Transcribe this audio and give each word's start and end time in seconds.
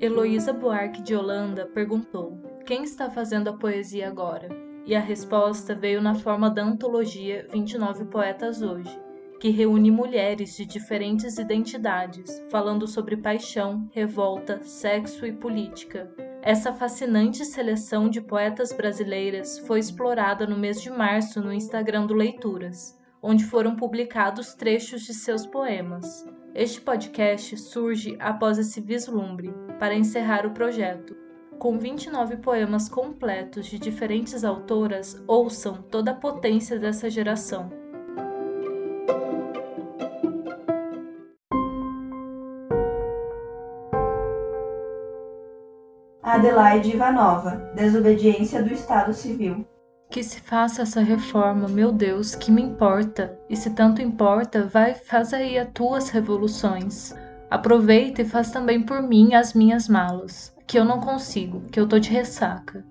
Heloísa 0.00 0.52
Buarque 0.52 1.02
de 1.02 1.16
Holanda 1.16 1.66
perguntou: 1.66 2.38
Quem 2.64 2.84
está 2.84 3.10
fazendo 3.10 3.48
a 3.48 3.52
poesia 3.52 4.06
agora? 4.06 4.48
E 4.84 4.94
a 4.94 5.00
resposta 5.00 5.74
veio 5.74 6.00
na 6.00 6.14
forma 6.14 6.48
da 6.48 6.62
antologia 6.62 7.48
29 7.50 8.04
Poetas 8.04 8.62
Hoje, 8.62 8.96
que 9.40 9.50
reúne 9.50 9.90
mulheres 9.90 10.56
de 10.56 10.64
diferentes 10.64 11.36
identidades, 11.36 12.40
falando 12.48 12.86
sobre 12.86 13.16
paixão, 13.16 13.90
revolta, 13.92 14.62
sexo 14.62 15.26
e 15.26 15.32
política. 15.32 16.08
Essa 16.42 16.72
fascinante 16.72 17.44
seleção 17.44 18.08
de 18.08 18.20
poetas 18.20 18.72
brasileiras 18.72 19.58
foi 19.58 19.80
explorada 19.80 20.46
no 20.46 20.56
mês 20.56 20.80
de 20.80 20.90
março 20.90 21.40
no 21.40 21.52
Instagram 21.52 22.06
do 22.06 22.14
Leituras, 22.14 22.96
onde 23.28 23.44
foram 23.44 23.74
publicados 23.74 24.54
trechos 24.54 25.02
de 25.02 25.12
seus 25.12 25.44
poemas. 25.44 26.24
Este 26.54 26.80
podcast 26.80 27.56
surge 27.56 28.16
após 28.20 28.56
esse 28.56 28.80
vislumbre, 28.80 29.52
para 29.80 29.96
encerrar 29.96 30.46
o 30.46 30.52
projeto. 30.52 31.16
Com 31.58 31.76
29 31.76 32.36
poemas 32.36 32.88
completos 32.88 33.66
de 33.66 33.80
diferentes 33.80 34.44
autoras, 34.44 35.20
ouçam 35.26 35.82
toda 35.90 36.12
a 36.12 36.14
potência 36.14 36.78
dessa 36.78 37.10
geração. 37.10 37.68
Adelaide 46.22 46.92
Ivanova, 46.92 47.72
Desobediência 47.74 48.62
do 48.62 48.72
Estado 48.72 49.12
Civil. 49.12 49.66
Que 50.08 50.22
se 50.22 50.40
faça 50.40 50.82
essa 50.82 51.00
reforma, 51.00 51.68
meu 51.68 51.92
Deus, 51.92 52.34
que 52.34 52.50
me 52.50 52.62
importa? 52.62 53.36
E 53.50 53.56
se 53.56 53.70
tanto 53.70 54.00
importa, 54.00 54.64
vai, 54.64 54.94
faz 54.94 55.34
aí 55.34 55.58
as 55.58 55.68
tuas 55.74 56.08
revoluções. 56.08 57.14
Aproveita 57.50 58.22
e 58.22 58.24
faz 58.24 58.50
também 58.50 58.82
por 58.82 59.02
mim 59.02 59.34
as 59.34 59.52
minhas 59.52 59.88
malas, 59.88 60.54
que 60.66 60.78
eu 60.78 60.84
não 60.84 61.00
consigo, 61.00 61.62
que 61.70 61.78
eu 61.78 61.86
tô 61.86 61.98
de 61.98 62.10
ressaca. 62.10 62.84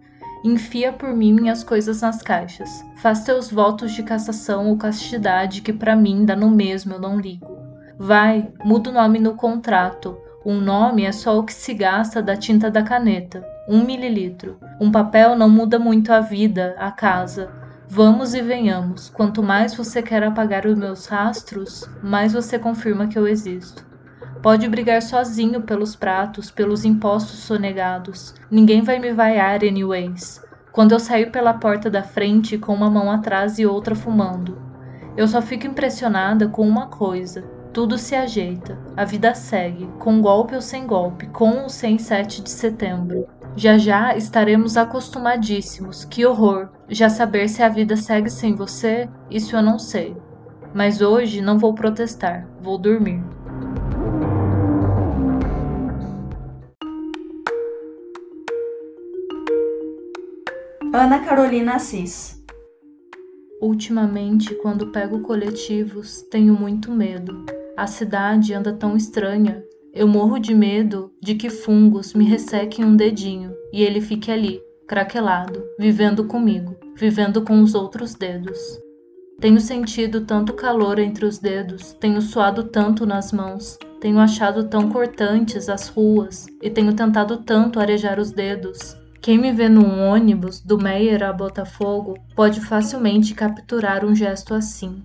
Enfia 0.43 0.93
por 0.93 1.15
mim 1.15 1.33
minhas 1.33 1.63
coisas 1.63 2.01
nas 2.01 2.21
caixas. 2.21 2.85
Faz 2.97 3.23
teus 3.23 3.49
votos 3.49 3.93
de 3.93 4.03
cassação 4.03 4.67
ou 4.67 4.77
castidade, 4.77 5.61
que 5.61 5.73
para 5.73 5.95
mim 5.95 6.25
dá 6.25 6.35
no 6.35 6.51
mesmo, 6.51 6.93
eu 6.93 6.99
não 6.99 7.19
ligo. 7.19 7.57
Vai, 7.97 8.51
muda 8.63 8.89
o 8.89 8.93
nome 8.93 9.19
no 9.19 9.35
contrato, 9.35 10.17
um 10.45 10.61
nome 10.61 11.05
é 11.05 11.11
só 11.11 11.39
o 11.39 11.43
que 11.43 11.53
se 11.53 11.73
gasta 11.73 12.21
da 12.21 12.37
tinta 12.37 12.69
da 12.69 12.83
caneta, 12.83 13.43
um 13.67 13.83
mililitro. 13.83 14.59
Um 14.79 14.91
papel 14.91 15.35
não 15.35 15.49
muda 15.49 15.79
muito 15.79 16.11
a 16.11 16.19
vida, 16.19 16.75
a 16.77 16.91
casa. 16.91 17.49
Vamos 17.87 18.33
e 18.33 18.41
venhamos. 18.41 19.09
Quanto 19.09 19.41
mais 19.41 19.73
você 19.73 20.01
quer 20.01 20.23
apagar 20.23 20.65
os 20.65 20.77
meus 20.77 21.07
rastros, 21.07 21.89
mais 22.01 22.33
você 22.33 22.59
confirma 22.59 23.07
que 23.07 23.17
eu 23.17 23.27
existo. 23.27 23.85
Pode 24.41 24.67
brigar 24.69 25.01
sozinho 25.01 25.61
pelos 25.61 25.95
pratos, 25.95 26.51
pelos 26.51 26.85
impostos 26.85 27.39
sonegados. 27.39 28.35
Ninguém 28.49 28.81
vai 28.81 28.99
me 28.99 29.11
vaiar 29.11 29.63
anyways. 29.63 30.43
Quando 30.71 30.91
eu 30.91 30.99
sair 30.99 31.31
pela 31.31 31.53
porta 31.53 31.89
da 31.89 32.03
frente 32.03 32.57
com 32.57 32.73
uma 32.73 32.89
mão 32.89 33.11
atrás 33.11 33.57
e 33.57 33.65
outra 33.65 33.95
fumando. 33.95 34.61
Eu 35.17 35.27
só 35.27 35.41
fico 35.41 35.65
impressionada 35.65 36.47
com 36.47 36.67
uma 36.67 36.87
coisa 36.87 37.55
tudo 37.75 37.97
se 37.97 38.15
ajeita, 38.15 38.79
a 38.95 39.03
vida 39.03 39.35
segue, 39.35 39.85
com 39.99 40.21
golpe 40.21 40.55
ou 40.55 40.61
sem 40.61 40.87
golpe, 40.87 41.27
com 41.27 41.63
ou 41.63 41.67
sem 41.67 41.97
7 41.97 42.41
de 42.41 42.49
setembro. 42.49 43.27
Já 43.57 43.77
já 43.77 44.17
estaremos 44.17 44.75
acostumadíssimos. 44.75 46.03
Que 46.03 46.25
horror! 46.25 46.69
Já 46.89 47.09
saber 47.09 47.47
se 47.47 47.63
a 47.63 47.69
vida 47.69 47.95
segue 47.95 48.29
sem 48.29 48.53
você, 48.53 49.09
isso 49.31 49.55
eu 49.55 49.61
não 49.61 49.79
sei. 49.79 50.15
Mas 50.73 50.99
hoje 50.99 51.41
não 51.41 51.57
vou 51.57 51.73
protestar, 51.73 52.45
vou 52.61 52.77
dormir. 52.77 53.23
Ana 60.93 61.19
Carolina 61.19 61.75
Assis 61.75 62.43
Ultimamente, 63.61 64.53
quando 64.55 64.91
pego 64.91 65.21
coletivos, 65.21 66.21
tenho 66.23 66.53
muito 66.53 66.91
medo. 66.91 67.45
A 67.77 67.87
cidade 67.87 68.53
anda 68.53 68.73
tão 68.73 68.97
estranha. 68.97 69.63
Eu 69.95 70.09
morro 70.09 70.37
de 70.37 70.53
medo 70.53 71.09
de 71.21 71.35
que 71.35 71.49
fungos 71.49 72.13
me 72.13 72.25
ressequem 72.25 72.83
um 72.83 72.97
dedinho 72.97 73.55
e 73.71 73.81
ele 73.81 74.01
fique 74.01 74.29
ali, 74.29 74.59
craquelado, 74.85 75.63
vivendo 75.79 76.25
comigo, 76.25 76.75
vivendo 76.97 77.41
com 77.43 77.61
os 77.61 77.73
outros 77.73 78.13
dedos. 78.13 78.59
Tenho 79.39 79.61
sentido 79.61 80.25
tanto 80.25 80.51
calor 80.51 80.99
entre 80.99 81.25
os 81.25 81.39
dedos, 81.39 81.93
tenho 81.93 82.21
suado 82.21 82.65
tanto 82.65 83.05
nas 83.05 83.31
mãos, 83.31 83.79
tenho 84.01 84.19
achado 84.19 84.65
tão 84.65 84.89
cortantes 84.89 85.69
as 85.69 85.87
ruas 85.87 86.45
e 86.61 86.69
tenho 86.69 86.93
tentado 86.93 87.37
tanto 87.37 87.79
arejar 87.79 88.19
os 88.19 88.31
dedos. 88.31 88.97
Quem 89.21 89.37
me 89.37 89.53
vê 89.53 89.69
num 89.69 90.01
ônibus 90.09 90.59
do 90.59 90.77
Meyer 90.77 91.23
a 91.23 91.31
Botafogo 91.31 92.15
pode 92.35 92.59
facilmente 92.59 93.33
capturar 93.33 94.03
um 94.03 94.13
gesto 94.13 94.53
assim. 94.53 95.01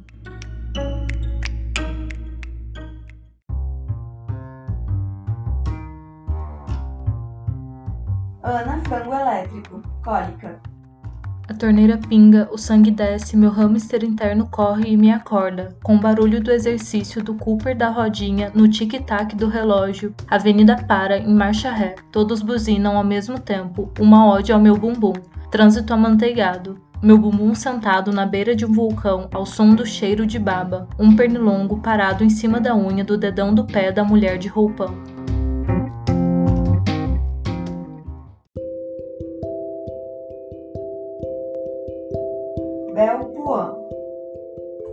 Ana 8.91 9.05
Frango 9.05 9.15
Elétrico, 9.15 9.83
cólica. 10.03 10.61
A 11.49 11.55
torneira 11.55 11.97
pinga, 11.97 12.49
o 12.53 12.59
sangue 12.59 12.91
desce, 12.91 13.37
meu 13.37 13.51
hamster 13.51 14.05
interno 14.05 14.49
corre 14.51 14.91
e 14.91 14.97
me 14.97 15.11
acorda, 15.13 15.77
com 15.83 15.97
o 15.97 16.01
barulho 16.01 16.41
do 16.41 16.51
exercício 16.51 17.23
do 17.23 17.35
Cooper 17.35 17.77
da 17.77 17.89
rodinha 17.89 18.51
no 18.55 18.69
tic-tac 18.69 19.35
do 19.35 19.49
relógio. 19.49 20.15
A 20.29 20.37
avenida 20.37 20.77
para 20.77 21.19
em 21.19 21.33
marcha 21.33 21.71
ré, 21.71 21.95
todos 22.13 22.43
buzinam 22.43 22.97
ao 22.97 23.05
mesmo 23.05 23.39
tempo, 23.39 23.93
uma 23.99 24.29
ode 24.29 24.53
ao 24.53 24.61
meu 24.61 24.77
bumbum. 24.77 25.15
Trânsito 25.51 25.93
amanteigado. 25.93 26.79
Meu 27.03 27.17
bumbum 27.17 27.55
sentado 27.55 28.13
na 28.13 28.27
beira 28.27 28.55
de 28.55 28.67
um 28.67 28.73
vulcão 28.73 29.29
ao 29.33 29.47
som 29.47 29.75
do 29.75 29.87
cheiro 29.87 30.27
de 30.27 30.39
baba, 30.39 30.87
um 30.99 31.17
pernilongo 31.17 31.81
parado 31.81 32.23
em 32.23 32.31
cima 32.31 32.61
da 32.61 32.77
unha 32.77 33.03
do 33.03 33.17
dedão 33.17 33.55
do 33.55 33.65
pé 33.65 33.91
da 33.91 34.05
mulher 34.05 34.37
de 34.37 34.49
roupão. 34.49 34.95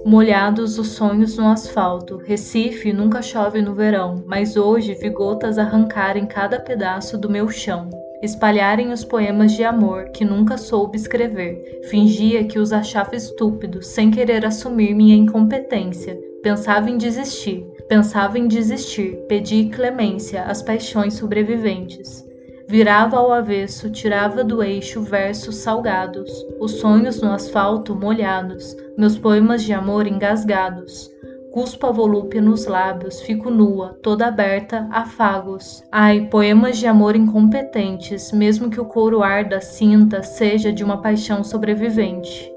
Molhados 0.07 0.79
os 0.79 0.91
sonhos 0.91 1.35
no 1.35 1.49
asfalto. 1.49 2.15
Recife 2.15 2.93
nunca 2.93 3.21
chove 3.21 3.61
no 3.61 3.75
verão, 3.75 4.23
mas 4.25 4.55
hoje 4.55 4.93
vi 4.93 5.09
gotas 5.09 5.57
arrancarem 5.57 6.25
cada 6.25 6.61
pedaço 6.61 7.17
do 7.17 7.29
meu 7.29 7.49
chão. 7.49 7.89
Espalharem 8.23 8.93
os 8.93 9.03
poemas 9.03 9.51
de 9.51 9.65
amor 9.65 10.05
que 10.11 10.23
nunca 10.23 10.57
soube 10.57 10.95
escrever. 10.95 11.81
Fingia 11.89 12.45
que 12.45 12.57
os 12.57 12.71
achava 12.71 13.17
estúpidos, 13.17 13.87
sem 13.87 14.09
querer 14.09 14.45
assumir 14.45 14.95
minha 14.95 15.13
incompetência. 15.13 16.17
Pensava 16.41 16.89
em 16.89 16.97
desistir, 16.97 17.65
pensava 17.89 18.39
em 18.39 18.47
desistir, 18.47 19.25
pedi 19.27 19.65
clemência 19.65 20.43
às 20.43 20.61
paixões 20.61 21.15
sobreviventes. 21.15 22.26
Virava 22.69 23.15
ao 23.15 23.31
avesso, 23.31 23.89
tirava 23.89 24.43
do 24.43 24.61
eixo 24.61 25.01
versos 25.01 25.55
salgados, 25.55 26.29
os 26.59 26.73
sonhos 26.81 27.21
no 27.21 27.31
asfalto 27.31 27.95
molhados, 27.95 28.75
meus 28.97 29.17
poemas 29.17 29.63
de 29.63 29.71
amor 29.71 30.05
engasgados. 30.05 31.09
Cuspo 31.53 31.87
a 31.87 31.91
volúpia 31.91 32.41
nos 32.41 32.65
lábios, 32.65 33.21
fico 33.21 33.49
nua, 33.49 33.97
toda 34.03 34.27
aberta, 34.27 34.85
afagos. 34.91 35.81
Ai, 35.89 36.27
poemas 36.29 36.77
de 36.77 36.85
amor 36.87 37.15
incompetentes, 37.15 38.33
mesmo 38.33 38.69
que 38.69 38.81
o 38.81 38.85
couro 38.85 39.23
arda, 39.23 39.61
cinta, 39.61 40.21
seja 40.21 40.69
de 40.69 40.83
uma 40.83 41.01
paixão 41.01 41.45
sobrevivente. 41.45 42.51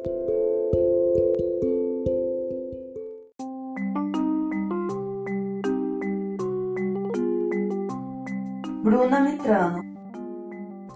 Bruna 8.82 9.20
Mitrano 9.20 9.89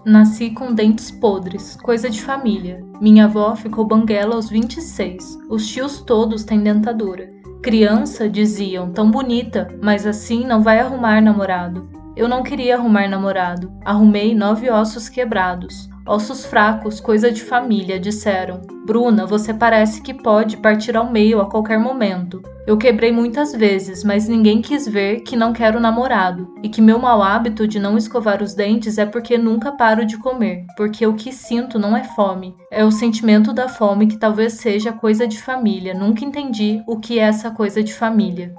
Nasci 0.05 0.51
com 0.51 0.71
dentes 0.71 1.09
podres, 1.09 1.75
coisa 1.77 2.11
de 2.11 2.21
família. 2.21 2.85
Minha 3.01 3.25
avó 3.25 3.55
ficou 3.55 3.87
banguela 3.87 4.35
aos 4.35 4.47
26. 4.47 5.39
Os 5.49 5.67
tios 5.67 5.99
todos 5.99 6.43
têm 6.43 6.61
dentadura. 6.61 7.33
Criança, 7.63 8.29
diziam, 8.29 8.91
tão 8.91 9.09
bonita, 9.09 9.67
mas 9.81 10.05
assim 10.05 10.45
não 10.45 10.61
vai 10.61 10.79
arrumar 10.79 11.21
namorado. 11.21 11.89
Eu 12.15 12.27
não 12.27 12.43
queria 12.43 12.75
arrumar 12.75 13.09
namorado. 13.09 13.73
Arrumei 13.83 14.35
nove 14.35 14.69
ossos 14.69 15.09
quebrados. 15.09 15.89
Ossos 16.07 16.45
fracos, 16.45 16.99
coisa 16.99 17.31
de 17.31 17.43
família, 17.43 17.99
disseram. 17.99 18.61
Bruna, 18.85 19.25
você 19.25 19.51
parece 19.51 20.03
que 20.03 20.13
pode 20.13 20.57
partir 20.57 20.95
ao 20.95 21.11
meio 21.11 21.41
a 21.41 21.49
qualquer 21.49 21.79
momento. 21.79 22.43
Eu 22.67 22.77
quebrei 22.77 23.11
muitas 23.11 23.53
vezes, 23.53 24.03
mas 24.03 24.27
ninguém 24.27 24.61
quis 24.61 24.87
ver 24.87 25.21
que 25.21 25.35
não 25.35 25.51
quero 25.51 25.79
namorado 25.79 26.53
e 26.61 26.69
que 26.69 26.79
meu 26.79 26.99
mau 26.99 27.23
hábito 27.23 27.67
de 27.67 27.79
não 27.79 27.97
escovar 27.97 28.43
os 28.43 28.53
dentes 28.53 28.99
é 28.99 29.05
porque 29.05 29.35
nunca 29.35 29.71
paro 29.71 30.05
de 30.05 30.17
comer, 30.19 30.65
porque 30.77 31.07
o 31.07 31.15
que 31.15 31.31
sinto 31.31 31.79
não 31.79 31.97
é 31.97 32.03
fome, 32.03 32.55
é 32.71 32.85
o 32.85 32.91
sentimento 32.91 33.51
da 33.51 33.67
fome 33.67 34.05
que 34.05 34.19
talvez 34.19 34.53
seja 34.53 34.93
coisa 34.93 35.27
de 35.27 35.41
família. 35.41 35.95
Nunca 35.95 36.23
entendi 36.23 36.83
o 36.85 36.99
que 36.99 37.17
é 37.17 37.23
essa 37.23 37.49
coisa 37.49 37.81
de 37.81 37.93
família. 37.95 38.53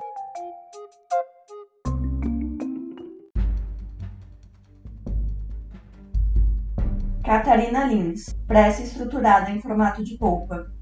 Catarina 7.27 7.85
Lins. 7.85 8.33
Prece 8.47 8.85
estruturada 8.85 9.51
em 9.51 9.61
formato 9.61 10.05
de 10.05 10.17
polpa. 10.17 10.73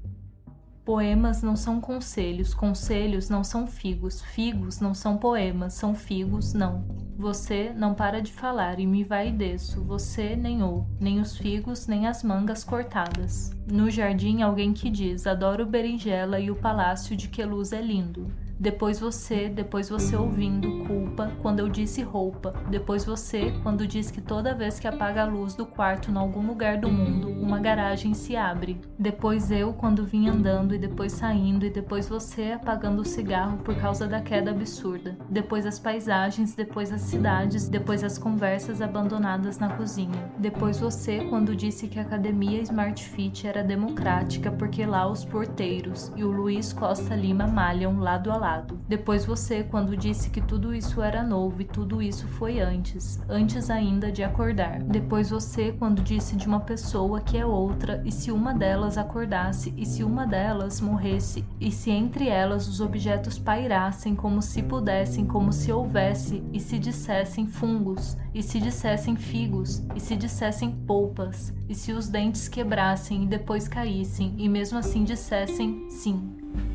Poemas 0.85 1.41
não 1.41 1.55
são 1.55 1.81
conselhos, 1.81 2.53
conselhos 2.53 3.27
não 3.29 3.43
são 3.43 3.65
figos, 3.65 4.21
figos 4.21 4.79
não 4.79 4.93
são 4.93 5.17
poemas, 5.17 5.73
são 5.73 5.95
figos 5.95 6.53
não. 6.53 6.85
Você 7.17 7.73
não 7.75 7.95
para 7.95 8.21
de 8.21 8.31
falar 8.31 8.79
e 8.79 8.85
me 8.85 9.03
vai 9.03 9.29
e 9.29 9.31
desço, 9.31 9.83
você 9.83 10.35
nem 10.35 10.61
ou, 10.61 10.85
nem 10.99 11.19
os 11.19 11.35
figos, 11.35 11.87
nem 11.87 12.05
as 12.05 12.21
mangas 12.21 12.63
cortadas. 12.63 13.49
No 13.65 13.89
jardim 13.89 14.43
alguém 14.43 14.71
que 14.71 14.91
diz, 14.91 15.25
adoro 15.25 15.65
berinjela 15.65 16.39
e 16.39 16.51
o 16.51 16.55
palácio 16.55 17.17
de 17.17 17.27
que 17.27 17.43
luz 17.43 17.73
é 17.73 17.81
lindo. 17.81 18.31
Depois 18.57 18.99
você, 18.99 19.49
depois 19.49 19.89
você 19.89 20.15
ouvindo 20.15 20.85
culpa 20.85 21.31
quando 21.41 21.59
eu 21.59 21.67
disse 21.67 22.01
roupa. 22.01 22.53
Depois 22.69 23.03
você, 23.03 23.53
quando 23.61 23.85
diz 23.85 24.09
que 24.09 24.21
toda 24.21 24.55
vez 24.55 24.79
que 24.79 24.87
apaga 24.87 25.23
a 25.23 25.25
luz 25.25 25.55
do 25.55 25.65
quarto 25.65 26.09
em 26.09 26.15
algum 26.15 26.47
lugar 26.47 26.77
do 26.77 26.89
mundo, 26.89 27.29
uma 27.29 27.59
garagem 27.59 28.13
se 28.13 28.35
abre. 28.35 28.79
Depois 28.97 29.51
eu, 29.51 29.73
quando 29.73 30.05
vim 30.05 30.29
andando 30.29 30.73
e 30.73 30.77
depois 30.77 31.11
saindo, 31.11 31.65
e 31.65 31.69
depois 31.69 32.07
você 32.07 32.53
apagando 32.53 33.01
o 33.01 33.05
cigarro 33.05 33.57
por 33.57 33.75
causa 33.75 34.07
da 34.07 34.21
queda 34.21 34.51
absurda. 34.51 35.17
Depois 35.29 35.65
as 35.65 35.77
paisagens, 35.77 36.55
depois 36.55 36.93
as 36.93 37.01
cidades, 37.01 37.67
depois 37.67 38.03
as 38.05 38.17
conversas 38.17 38.81
abandonadas 38.81 39.59
na 39.59 39.69
cozinha. 39.69 40.31
Depois 40.37 40.79
você, 40.79 41.25
quando 41.25 41.55
disse 41.55 41.87
que 41.89 41.99
a 41.99 42.03
academia 42.03 42.61
Smart 42.61 43.03
Fit 43.03 43.45
era 43.45 43.63
democrática 43.63 44.49
porque 44.49 44.85
lá 44.85 45.07
os 45.07 45.25
porteiros 45.25 46.11
e 46.15 46.23
o 46.23 46.31
Luiz 46.31 46.71
Costa 46.71 47.15
Lima 47.15 47.47
malham 47.47 47.99
lado 47.99 48.31
a 48.31 48.37
lado 48.37 48.44
lado. 48.45 48.79
Depois 48.87 49.25
você, 49.25 49.63
quando 49.63 49.97
disse 49.97 50.29
que 50.29 50.39
tudo 50.39 50.73
isso 50.73 51.01
era 51.01 51.23
novo 51.23 51.63
e 51.63 51.65
tudo 51.65 51.99
isso 51.99 52.27
foi 52.27 52.59
antes, 52.59 53.19
antes 53.27 53.71
ainda 53.71 54.11
de 54.11 54.23
acordar. 54.23 54.83
Depois 54.83 55.31
você, 55.31 55.71
quando 55.71 56.03
disse 56.03 56.35
de 56.35 56.45
uma 56.45 56.59
pessoa 56.59 57.21
que 57.21 57.37
é 57.37 57.45
outra 57.45 58.03
e 58.05 58.11
se 58.11 58.31
uma 58.31 58.53
delas 58.53 58.99
acordasse 58.99 59.73
e 59.75 59.83
se 59.83 60.03
uma 60.03 60.27
delas 60.27 60.79
morresse 60.79 61.43
e 61.59 61.71
se 61.71 61.89
entre 61.89 62.27
elas 62.27 62.67
os 62.67 62.79
objetos 62.79 63.39
pairassem 63.39 64.15
como 64.15 64.41
se 64.43 64.61
pudessem, 64.61 65.25
como 65.25 65.51
se 65.51 65.71
houvesse 65.71 66.43
e 66.53 66.59
se 66.59 66.77
dissessem 66.77 67.47
fungos 67.47 68.15
e 68.33 68.43
se 68.43 68.59
dissessem 68.59 69.15
figos 69.15 69.81
e 69.95 69.99
se 69.99 70.15
dissessem 70.15 70.69
polpas 70.69 71.51
e 71.67 71.73
se 71.73 71.91
os 71.93 72.07
dentes 72.07 72.47
quebrassem 72.47 73.23
e 73.23 73.27
depois 73.27 73.67
caíssem 73.67 74.35
e 74.37 74.47
mesmo 74.47 74.77
assim 74.77 75.03
dissessem 75.03 75.89
sim. 75.89 76.74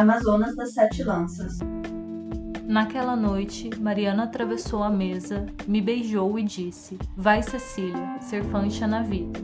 Amazonas 0.00 0.56
das 0.56 0.72
Sete 0.72 1.02
Lanças. 1.02 1.58
Naquela 2.66 3.14
noite, 3.14 3.68
Mariana 3.78 4.22
atravessou 4.22 4.82
a 4.82 4.88
mesa, 4.88 5.44
me 5.68 5.82
beijou 5.82 6.38
e 6.38 6.42
disse: 6.42 6.96
Vai, 7.14 7.42
Cecília, 7.42 8.16
ser 8.18 8.42
fancha 8.44 8.86
na 8.86 9.02
vida. 9.02 9.38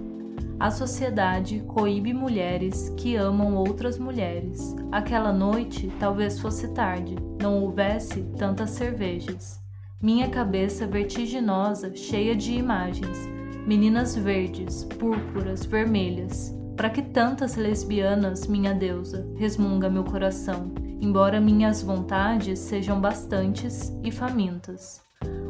A 0.58 0.70
sociedade 0.70 1.62
coíbe 1.68 2.14
mulheres 2.14 2.88
que 2.96 3.16
amam 3.16 3.54
outras 3.54 3.98
mulheres. 3.98 4.74
Aquela 4.90 5.30
noite 5.30 5.92
talvez 6.00 6.40
fosse 6.40 6.72
tarde, 6.72 7.16
não 7.38 7.62
houvesse 7.62 8.22
tantas 8.38 8.70
cervejas. 8.70 9.60
Minha 10.00 10.30
cabeça 10.30 10.86
vertiginosa, 10.86 11.94
cheia 11.94 12.34
de 12.34 12.54
imagens, 12.54 13.28
meninas 13.66 14.16
verdes, 14.16 14.84
púrpuras, 14.84 15.66
vermelhas, 15.66 16.55
para 16.76 16.90
que 16.90 17.00
tantas 17.00 17.56
lesbianas, 17.56 18.46
minha 18.46 18.74
deusa, 18.74 19.26
resmunga 19.36 19.88
meu 19.88 20.04
coração, 20.04 20.70
embora 21.00 21.40
minhas 21.40 21.82
vontades 21.82 22.58
sejam 22.58 23.00
bastantes 23.00 23.96
e 24.04 24.10
famintas. 24.10 25.04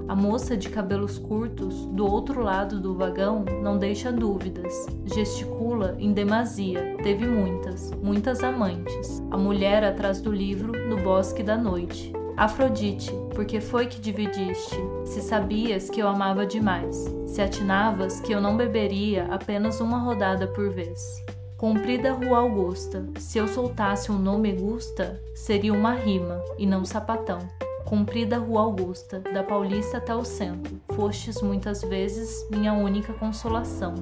A 0.08 0.14
moça 0.14 0.56
de 0.56 0.68
cabelos 0.68 1.18
curtos, 1.18 1.86
do 1.86 2.06
outro 2.06 2.40
lado 2.40 2.80
do 2.80 2.94
vagão, 2.94 3.44
não 3.60 3.76
deixa 3.76 4.12
dúvidas. 4.12 4.86
Gesticula 5.04 5.96
em 5.98 6.12
demasia, 6.12 6.96
teve 7.02 7.26
muitas, 7.26 7.90
muitas 8.00 8.44
amantes. 8.44 9.20
A 9.32 9.36
mulher 9.36 9.82
atrás 9.82 10.20
do 10.20 10.30
livro, 10.30 10.72
no 10.88 11.02
bosque 11.02 11.42
da 11.42 11.56
noite. 11.56 12.15
Afrodite, 12.36 13.10
porque 13.34 13.62
foi 13.62 13.86
que 13.86 13.98
dividiste? 13.98 14.76
Se 15.06 15.22
sabias 15.22 15.88
que 15.88 16.00
eu 16.00 16.06
amava 16.06 16.44
demais, 16.44 17.06
se 17.26 17.40
atinavas 17.40 18.20
que 18.20 18.30
eu 18.30 18.42
não 18.42 18.58
beberia 18.58 19.24
apenas 19.30 19.80
uma 19.80 19.98
rodada 19.98 20.46
por 20.46 20.68
vez. 20.68 21.24
Comprida 21.56 22.12
Rua 22.12 22.40
Augusta, 22.40 23.08
se 23.18 23.38
eu 23.38 23.48
soltasse 23.48 24.12
um 24.12 24.18
nome 24.18 24.52
Gusta, 24.52 25.18
seria 25.34 25.72
uma 25.72 25.94
rima 25.94 26.38
e 26.58 26.66
não 26.66 26.84
sapatão. 26.84 27.38
Comprida 27.86 28.36
Rua 28.36 28.60
Augusta, 28.60 29.20
da 29.20 29.42
Paulista 29.42 29.96
até 29.96 30.14
o 30.14 30.22
centro, 30.22 30.78
fostes 30.94 31.40
muitas 31.40 31.80
vezes 31.80 32.46
minha 32.50 32.74
única 32.74 33.14
consolação. 33.14 33.94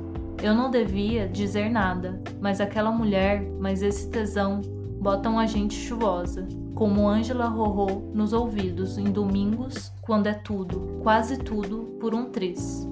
Eu 0.43 0.55
não 0.55 0.73
devia 0.73 1.29
dizer 1.29 1.71
nada, 1.71 2.21
mas 2.41 2.61
aquela 2.61 2.91
mulher, 2.91 3.45
mas 3.61 3.81
esse 3.81 4.11
tesão, 4.11 4.61
botam 5.01 5.39
a 5.39 5.47
gente 5.47 5.75
chuvosa, 5.75 6.49
como 6.75 7.09
Ângela 7.09 7.47
Rorô 7.47 8.03
nos 8.13 8.33
ouvidos 8.33 8.99
em 8.99 9.05
domingos, 9.05 9.93
quando 10.03 10.27
é 10.27 10.35
tudo, 10.35 10.99
quase 11.03 11.39
tudo, 11.39 11.97
por 12.01 12.15
um 12.15 12.27
tris. 12.27 12.89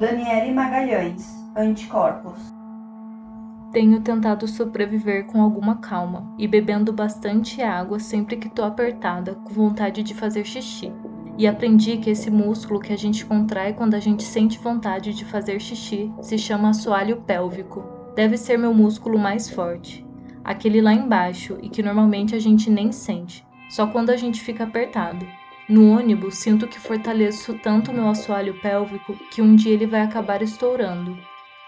Daniele 0.00 0.52
Magalhães, 0.52 1.24
Anticorpos. 1.56 2.40
Tenho 3.70 4.00
tentado 4.00 4.48
sobreviver 4.48 5.26
com 5.26 5.40
alguma 5.40 5.76
calma 5.76 6.34
e 6.38 6.48
bebendo 6.48 6.92
bastante 6.92 7.62
água 7.62 7.98
sempre 7.98 8.36
que 8.36 8.48
tô 8.48 8.64
apertada, 8.64 9.34
com 9.34 9.50
vontade 9.50 10.02
de 10.02 10.12
fazer 10.12 10.44
xixi. 10.44 10.92
E 11.38 11.46
aprendi 11.46 11.96
que 11.96 12.10
esse 12.10 12.30
músculo 12.30 12.80
que 12.80 12.92
a 12.92 12.96
gente 12.96 13.24
contrai 13.24 13.72
quando 13.72 13.94
a 13.94 14.00
gente 14.00 14.22
sente 14.22 14.58
vontade 14.58 15.14
de 15.14 15.24
fazer 15.24 15.60
xixi 15.60 16.12
se 16.20 16.36
chama 16.36 16.70
assoalho 16.70 17.22
pélvico. 17.22 17.82
Deve 18.14 18.36
ser 18.36 18.58
meu 18.58 18.74
músculo 18.74 19.18
mais 19.18 19.48
forte. 19.48 20.04
Aquele 20.44 20.80
lá 20.80 20.92
embaixo 20.92 21.56
e 21.62 21.68
que 21.68 21.82
normalmente 21.82 22.34
a 22.34 22.38
gente 22.38 22.68
nem 22.68 22.92
sente, 22.92 23.46
só 23.70 23.86
quando 23.86 24.10
a 24.10 24.16
gente 24.16 24.40
fica 24.40 24.64
apertado. 24.64 25.26
No 25.68 25.96
ônibus, 25.96 26.36
sinto 26.36 26.66
que 26.66 26.78
fortaleço 26.78 27.54
tanto 27.62 27.92
meu 27.92 28.08
assoalho 28.08 28.60
pélvico 28.60 29.14
que 29.30 29.40
um 29.40 29.54
dia 29.54 29.72
ele 29.72 29.86
vai 29.86 30.02
acabar 30.02 30.42
estourando. 30.42 31.16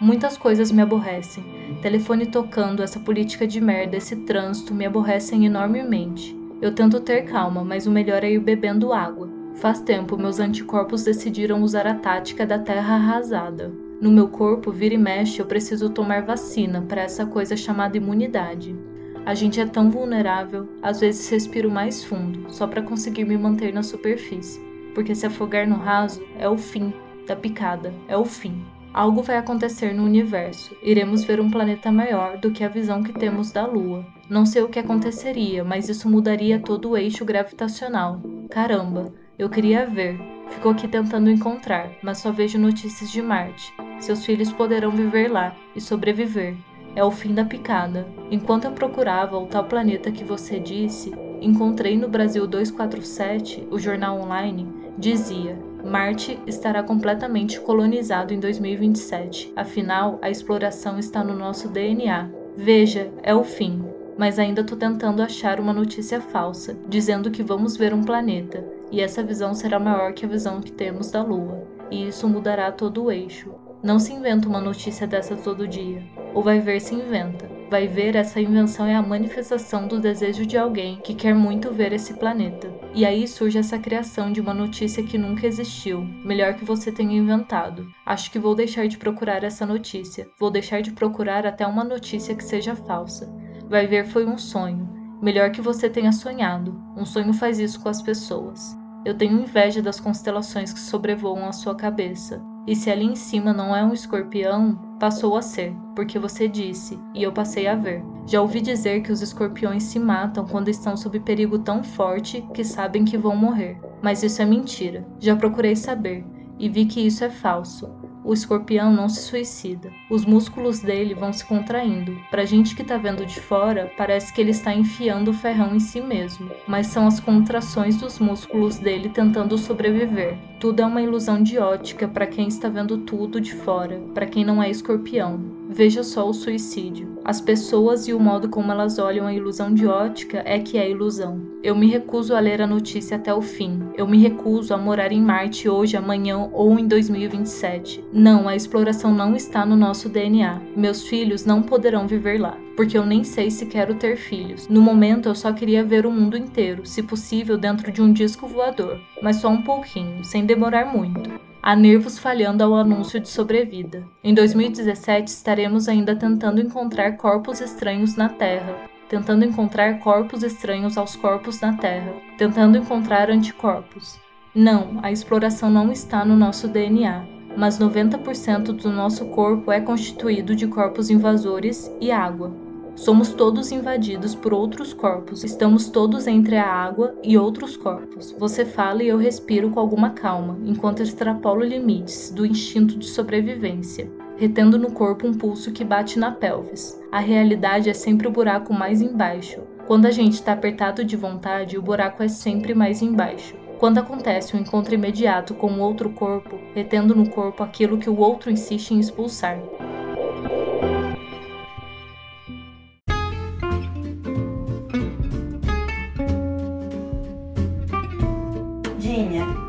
Muitas 0.00 0.36
coisas 0.36 0.70
me 0.70 0.82
aborrecem. 0.82 1.44
Telefone 1.80 2.26
tocando, 2.26 2.82
essa 2.82 3.00
política 3.00 3.46
de 3.46 3.60
merda, 3.60 3.96
esse 3.96 4.16
trânsito 4.16 4.74
me 4.74 4.84
aborrecem 4.84 5.46
enormemente. 5.46 6.36
Eu 6.60 6.74
tento 6.74 7.00
ter 7.00 7.22
calma, 7.22 7.64
mas 7.64 7.86
o 7.86 7.90
melhor 7.90 8.24
é 8.24 8.32
ir 8.32 8.40
bebendo 8.40 8.92
água. 8.92 9.33
Faz 9.54 9.80
tempo, 9.80 10.18
meus 10.18 10.40
anticorpos 10.40 11.04
decidiram 11.04 11.62
usar 11.62 11.86
a 11.86 11.94
tática 11.94 12.44
da 12.46 12.58
terra 12.58 12.96
arrasada. 12.96 13.72
No 14.00 14.10
meu 14.10 14.28
corpo, 14.28 14.72
vira 14.72 14.94
e 14.94 14.98
mexe, 14.98 15.40
eu 15.40 15.46
preciso 15.46 15.88
tomar 15.90 16.22
vacina 16.22 16.82
para 16.82 17.02
essa 17.02 17.24
coisa 17.24 17.56
chamada 17.56 17.96
imunidade. 17.96 18.76
A 19.24 19.32
gente 19.32 19.60
é 19.60 19.64
tão 19.64 19.90
vulnerável, 19.90 20.68
às 20.82 21.00
vezes 21.00 21.28
respiro 21.30 21.70
mais 21.70 22.04
fundo, 22.04 22.52
só 22.52 22.66
para 22.66 22.82
conseguir 22.82 23.24
me 23.24 23.38
manter 23.38 23.72
na 23.72 23.82
superfície. 23.82 24.60
Porque 24.94 25.14
se 25.14 25.24
afogar 25.24 25.66
no 25.66 25.76
raso 25.76 26.20
é 26.38 26.48
o 26.48 26.58
fim 26.58 26.92
da 27.26 27.34
picada, 27.34 27.94
é 28.06 28.16
o 28.16 28.24
fim. 28.24 28.62
Algo 28.92 29.22
vai 29.22 29.38
acontecer 29.38 29.94
no 29.94 30.04
universo. 30.04 30.76
Iremos 30.82 31.24
ver 31.24 31.40
um 31.40 31.50
planeta 31.50 31.90
maior 31.90 32.38
do 32.38 32.50
que 32.50 32.62
a 32.62 32.68
visão 32.68 33.02
que 33.02 33.12
temos 33.12 33.50
da 33.50 33.66
Lua. 33.66 34.06
Não 34.28 34.44
sei 34.44 34.62
o 34.62 34.68
que 34.68 34.78
aconteceria, 34.78 35.64
mas 35.64 35.88
isso 35.88 36.08
mudaria 36.08 36.60
todo 36.60 36.90
o 36.90 36.96
eixo 36.96 37.24
gravitacional. 37.24 38.20
Caramba, 38.50 39.12
eu 39.38 39.48
queria 39.48 39.86
ver. 39.86 40.18
Ficou 40.50 40.72
aqui 40.72 40.86
tentando 40.86 41.30
encontrar, 41.30 41.90
mas 42.02 42.18
só 42.18 42.30
vejo 42.30 42.58
notícias 42.58 43.10
de 43.10 43.20
Marte. 43.20 43.74
Seus 43.98 44.24
filhos 44.24 44.52
poderão 44.52 44.90
viver 44.90 45.28
lá 45.28 45.54
e 45.74 45.80
sobreviver. 45.80 46.54
É 46.94 47.02
o 47.02 47.10
fim 47.10 47.34
da 47.34 47.44
picada. 47.44 48.06
Enquanto 48.30 48.66
eu 48.66 48.72
procurava 48.72 49.36
o 49.36 49.46
tal 49.46 49.64
planeta 49.64 50.12
que 50.12 50.22
você 50.22 50.60
disse, 50.60 51.12
encontrei 51.40 51.98
no 51.98 52.08
Brasil 52.08 52.46
247, 52.46 53.66
o 53.70 53.78
jornal 53.78 54.20
online, 54.20 54.72
dizia: 54.96 55.58
Marte 55.84 56.38
estará 56.46 56.82
completamente 56.82 57.60
colonizado 57.60 58.32
em 58.32 58.38
2027. 58.38 59.52
Afinal, 59.56 60.18
a 60.22 60.30
exploração 60.30 60.98
está 60.98 61.24
no 61.24 61.34
nosso 61.34 61.68
DNA. 61.68 62.30
Veja, 62.56 63.10
é 63.22 63.34
o 63.34 63.42
fim. 63.42 63.84
Mas 64.16 64.38
ainda 64.38 64.62
tô 64.62 64.76
tentando 64.76 65.22
achar 65.22 65.58
uma 65.58 65.72
notícia 65.72 66.20
falsa, 66.20 66.78
dizendo 66.88 67.32
que 67.32 67.42
vamos 67.42 67.76
ver 67.76 67.92
um 67.92 68.04
planeta, 68.04 68.64
e 68.94 69.00
essa 69.00 69.24
visão 69.24 69.52
será 69.54 69.80
maior 69.80 70.12
que 70.12 70.24
a 70.24 70.28
visão 70.28 70.60
que 70.60 70.70
temos 70.70 71.10
da 71.10 71.20
Lua, 71.20 71.66
e 71.90 72.06
isso 72.06 72.28
mudará 72.28 72.70
todo 72.70 73.02
o 73.02 73.10
eixo. 73.10 73.52
Não 73.82 73.98
se 73.98 74.12
inventa 74.12 74.48
uma 74.48 74.60
notícia 74.60 75.04
dessa 75.04 75.34
todo 75.34 75.66
dia. 75.66 76.00
Ou 76.32 76.44
vai 76.44 76.60
ver 76.60 76.80
se 76.80 76.94
inventa. 76.94 77.50
Vai 77.68 77.88
ver 77.88 78.14
essa 78.14 78.40
invenção 78.40 78.86
é 78.86 78.94
a 78.94 79.02
manifestação 79.02 79.88
do 79.88 79.98
desejo 79.98 80.46
de 80.46 80.56
alguém 80.56 81.00
que 81.02 81.12
quer 81.12 81.34
muito 81.34 81.72
ver 81.72 81.92
esse 81.92 82.14
planeta. 82.14 82.72
E 82.94 83.04
aí 83.04 83.26
surge 83.26 83.58
essa 83.58 83.80
criação 83.80 84.30
de 84.30 84.40
uma 84.40 84.54
notícia 84.54 85.02
que 85.02 85.18
nunca 85.18 85.44
existiu. 85.44 86.00
Melhor 86.24 86.54
que 86.54 86.64
você 86.64 86.92
tenha 86.92 87.18
inventado. 87.18 87.88
Acho 88.06 88.30
que 88.30 88.38
vou 88.38 88.54
deixar 88.54 88.86
de 88.86 88.96
procurar 88.96 89.42
essa 89.42 89.66
notícia. 89.66 90.28
Vou 90.38 90.52
deixar 90.52 90.82
de 90.82 90.92
procurar 90.92 91.44
até 91.44 91.66
uma 91.66 91.82
notícia 91.82 92.36
que 92.36 92.44
seja 92.44 92.76
falsa. 92.76 93.28
Vai 93.68 93.88
ver 93.88 94.06
foi 94.06 94.24
um 94.24 94.38
sonho. 94.38 94.88
Melhor 95.20 95.50
que 95.50 95.60
você 95.60 95.90
tenha 95.90 96.12
sonhado. 96.12 96.80
Um 96.96 97.04
sonho 97.04 97.34
faz 97.34 97.58
isso 97.58 97.80
com 97.82 97.88
as 97.88 98.00
pessoas. 98.00 98.83
Eu 99.04 99.14
tenho 99.14 99.40
inveja 99.40 99.82
das 99.82 100.00
constelações 100.00 100.72
que 100.72 100.80
sobrevoam 100.80 101.46
a 101.46 101.52
sua 101.52 101.74
cabeça. 101.74 102.42
E 102.66 102.74
se 102.74 102.90
ali 102.90 103.04
em 103.04 103.14
cima 103.14 103.52
não 103.52 103.76
é 103.76 103.84
um 103.84 103.92
escorpião, 103.92 104.76
passou 104.98 105.36
a 105.36 105.42
ser, 105.42 105.74
porque 105.94 106.18
você 106.18 106.48
disse, 106.48 106.98
e 107.14 107.22
eu 107.22 107.30
passei 107.30 107.66
a 107.66 107.74
ver. 107.74 108.02
Já 108.26 108.40
ouvi 108.40 108.62
dizer 108.62 109.02
que 109.02 109.12
os 109.12 109.20
escorpiões 109.20 109.82
se 109.82 109.98
matam 109.98 110.46
quando 110.46 110.70
estão 110.70 110.96
sob 110.96 111.20
perigo 111.20 111.58
tão 111.58 111.82
forte 111.82 112.40
que 112.54 112.64
sabem 112.64 113.04
que 113.04 113.18
vão 113.18 113.36
morrer. 113.36 113.78
Mas 114.00 114.22
isso 114.22 114.40
é 114.40 114.46
mentira. 114.46 115.06
Já 115.20 115.36
procurei 115.36 115.76
saber, 115.76 116.24
e 116.58 116.70
vi 116.70 116.86
que 116.86 117.06
isso 117.06 117.22
é 117.22 117.28
falso. 117.28 117.90
O 118.24 118.32
escorpião 118.32 118.90
não 118.90 119.06
se 119.06 119.20
suicida. 119.20 119.92
Os 120.08 120.24
músculos 120.24 120.80
dele 120.80 121.14
vão 121.14 121.30
se 121.30 121.44
contraindo. 121.44 122.16
Pra 122.30 122.46
gente 122.46 122.74
que 122.74 122.82
tá 122.82 122.96
vendo 122.96 123.26
de 123.26 123.38
fora, 123.38 123.92
parece 123.98 124.32
que 124.32 124.40
ele 124.40 124.50
está 124.50 124.74
enfiando 124.74 125.30
o 125.30 125.34
ferrão 125.34 125.76
em 125.76 125.78
si 125.78 126.00
mesmo, 126.00 126.50
mas 126.66 126.86
são 126.86 127.06
as 127.06 127.20
contrações 127.20 127.96
dos 127.98 128.18
músculos 128.18 128.78
dele 128.78 129.10
tentando 129.10 129.58
sobreviver. 129.58 130.38
Tudo 130.58 130.80
é 130.80 130.86
uma 130.86 131.02
ilusão 131.02 131.42
de 131.42 131.58
ótica 131.58 132.08
para 132.08 132.26
quem 132.26 132.48
está 132.48 132.70
vendo 132.70 132.96
tudo 132.96 133.38
de 133.38 133.52
fora, 133.52 134.00
para 134.14 134.24
quem 134.24 134.42
não 134.42 134.62
é 134.62 134.70
escorpião. 134.70 135.63
Veja 135.68 136.02
só 136.02 136.28
o 136.28 136.34
suicídio. 136.34 137.18
As 137.24 137.40
pessoas 137.40 138.06
e 138.06 138.12
o 138.12 138.20
modo 138.20 138.48
como 138.48 138.70
elas 138.70 138.98
olham 138.98 139.26
a 139.26 139.32
ilusão 139.32 139.72
de 139.72 139.86
ótica 139.86 140.42
é 140.44 140.58
que 140.58 140.78
é 140.78 140.90
ilusão. 140.90 141.40
Eu 141.62 141.74
me 141.74 141.86
recuso 141.86 142.34
a 142.34 142.40
ler 142.40 142.60
a 142.60 142.66
notícia 142.66 143.16
até 143.16 143.34
o 143.34 143.40
fim. 143.40 143.80
Eu 143.96 144.06
me 144.06 144.18
recuso 144.18 144.74
a 144.74 144.78
morar 144.78 145.10
em 145.10 145.22
Marte 145.22 145.68
hoje, 145.68 145.96
amanhã 145.96 146.50
ou 146.52 146.78
em 146.78 146.86
2027. 146.86 148.04
Não, 148.12 148.48
a 148.48 148.54
exploração 148.54 149.12
não 149.12 149.34
está 149.34 149.64
no 149.64 149.76
nosso 149.76 150.08
DNA. 150.08 150.60
Meus 150.76 151.08
filhos 151.08 151.44
não 151.44 151.62
poderão 151.62 152.06
viver 152.06 152.40
lá 152.40 152.58
porque 152.76 152.98
eu 152.98 153.06
nem 153.06 153.24
sei 153.24 153.50
se 153.50 153.66
quero 153.66 153.94
ter 153.94 154.16
filhos. 154.16 154.68
No 154.68 154.82
momento 154.82 155.28
eu 155.28 155.34
só 155.34 155.52
queria 155.52 155.84
ver 155.84 156.06
o 156.06 156.10
mundo 156.10 156.36
inteiro, 156.36 156.84
se 156.84 157.02
possível 157.02 157.56
dentro 157.56 157.92
de 157.92 158.02
um 158.02 158.12
disco 158.12 158.46
voador, 158.46 159.00
mas 159.22 159.36
só 159.36 159.48
um 159.48 159.62
pouquinho, 159.62 160.24
sem 160.24 160.44
demorar 160.44 160.86
muito. 160.86 161.53
Há 161.66 161.74
nervos 161.74 162.18
falhando 162.18 162.62
ao 162.62 162.74
anúncio 162.74 163.18
de 163.18 163.26
sobrevida. 163.26 164.06
Em 164.22 164.34
2017 164.34 165.30
estaremos 165.30 165.88
ainda 165.88 166.14
tentando 166.14 166.60
encontrar 166.60 167.16
corpos 167.16 167.58
estranhos 167.58 168.16
na 168.16 168.28
Terra, 168.28 168.76
tentando 169.08 169.46
encontrar 169.46 169.98
corpos 170.00 170.42
estranhos 170.42 170.98
aos 170.98 171.16
corpos 171.16 171.62
na 171.62 171.74
Terra, 171.78 172.12
tentando 172.36 172.76
encontrar 172.76 173.30
anticorpos. 173.30 174.20
Não, 174.54 175.00
a 175.02 175.10
exploração 175.10 175.70
não 175.70 175.90
está 175.90 176.22
no 176.22 176.36
nosso 176.36 176.68
DNA 176.68 177.32
mas 177.56 177.78
90% 177.78 178.72
do 178.72 178.90
nosso 178.90 179.26
corpo 179.26 179.70
é 179.70 179.80
constituído 179.80 180.56
de 180.56 180.66
corpos 180.66 181.08
invasores 181.08 181.90
e 182.00 182.10
água. 182.10 182.63
Somos 182.96 183.30
todos 183.30 183.72
invadidos 183.72 184.36
por 184.36 184.54
outros 184.54 184.94
corpos, 184.94 185.42
estamos 185.42 185.88
todos 185.90 186.28
entre 186.28 186.56
a 186.56 186.66
água 186.66 187.14
e 187.24 187.36
outros 187.36 187.76
corpos. 187.76 188.34
Você 188.38 188.64
fala 188.64 189.02
e 189.02 189.08
eu 189.08 189.18
respiro 189.18 189.70
com 189.70 189.80
alguma 189.80 190.10
calma, 190.10 190.56
enquanto 190.64 191.02
extrapolo 191.02 191.64
limites 191.64 192.30
do 192.30 192.46
instinto 192.46 192.96
de 192.96 193.06
sobrevivência, 193.06 194.08
retendo 194.36 194.78
no 194.78 194.92
corpo 194.92 195.26
um 195.26 195.34
pulso 195.34 195.72
que 195.72 195.84
bate 195.84 196.20
na 196.20 196.30
pelvis. 196.30 197.00
A 197.10 197.18
realidade 197.18 197.90
é 197.90 197.94
sempre 197.94 198.28
o 198.28 198.32
buraco 198.32 198.72
mais 198.72 199.02
embaixo. 199.02 199.60
Quando 199.88 200.06
a 200.06 200.12
gente 200.12 200.34
está 200.34 200.52
apertado 200.52 201.04
de 201.04 201.16
vontade, 201.16 201.76
o 201.76 201.82
buraco 201.82 202.22
é 202.22 202.28
sempre 202.28 202.74
mais 202.74 203.02
embaixo. 203.02 203.56
Quando 203.78 203.98
acontece 203.98 204.56
um 204.56 204.60
encontro 204.60 204.94
imediato 204.94 205.52
com 205.52 205.80
outro 205.80 206.10
corpo, 206.10 206.58
retendo 206.74 207.14
no 207.14 207.28
corpo 207.28 207.62
aquilo 207.62 207.98
que 207.98 208.08
o 208.08 208.18
outro 208.18 208.50
insiste 208.50 208.92
em 208.92 209.00
expulsar. 209.00 209.58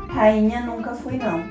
Rainha 0.08 0.64
nunca 0.64 0.94
fui 0.94 1.18
não. 1.18 1.44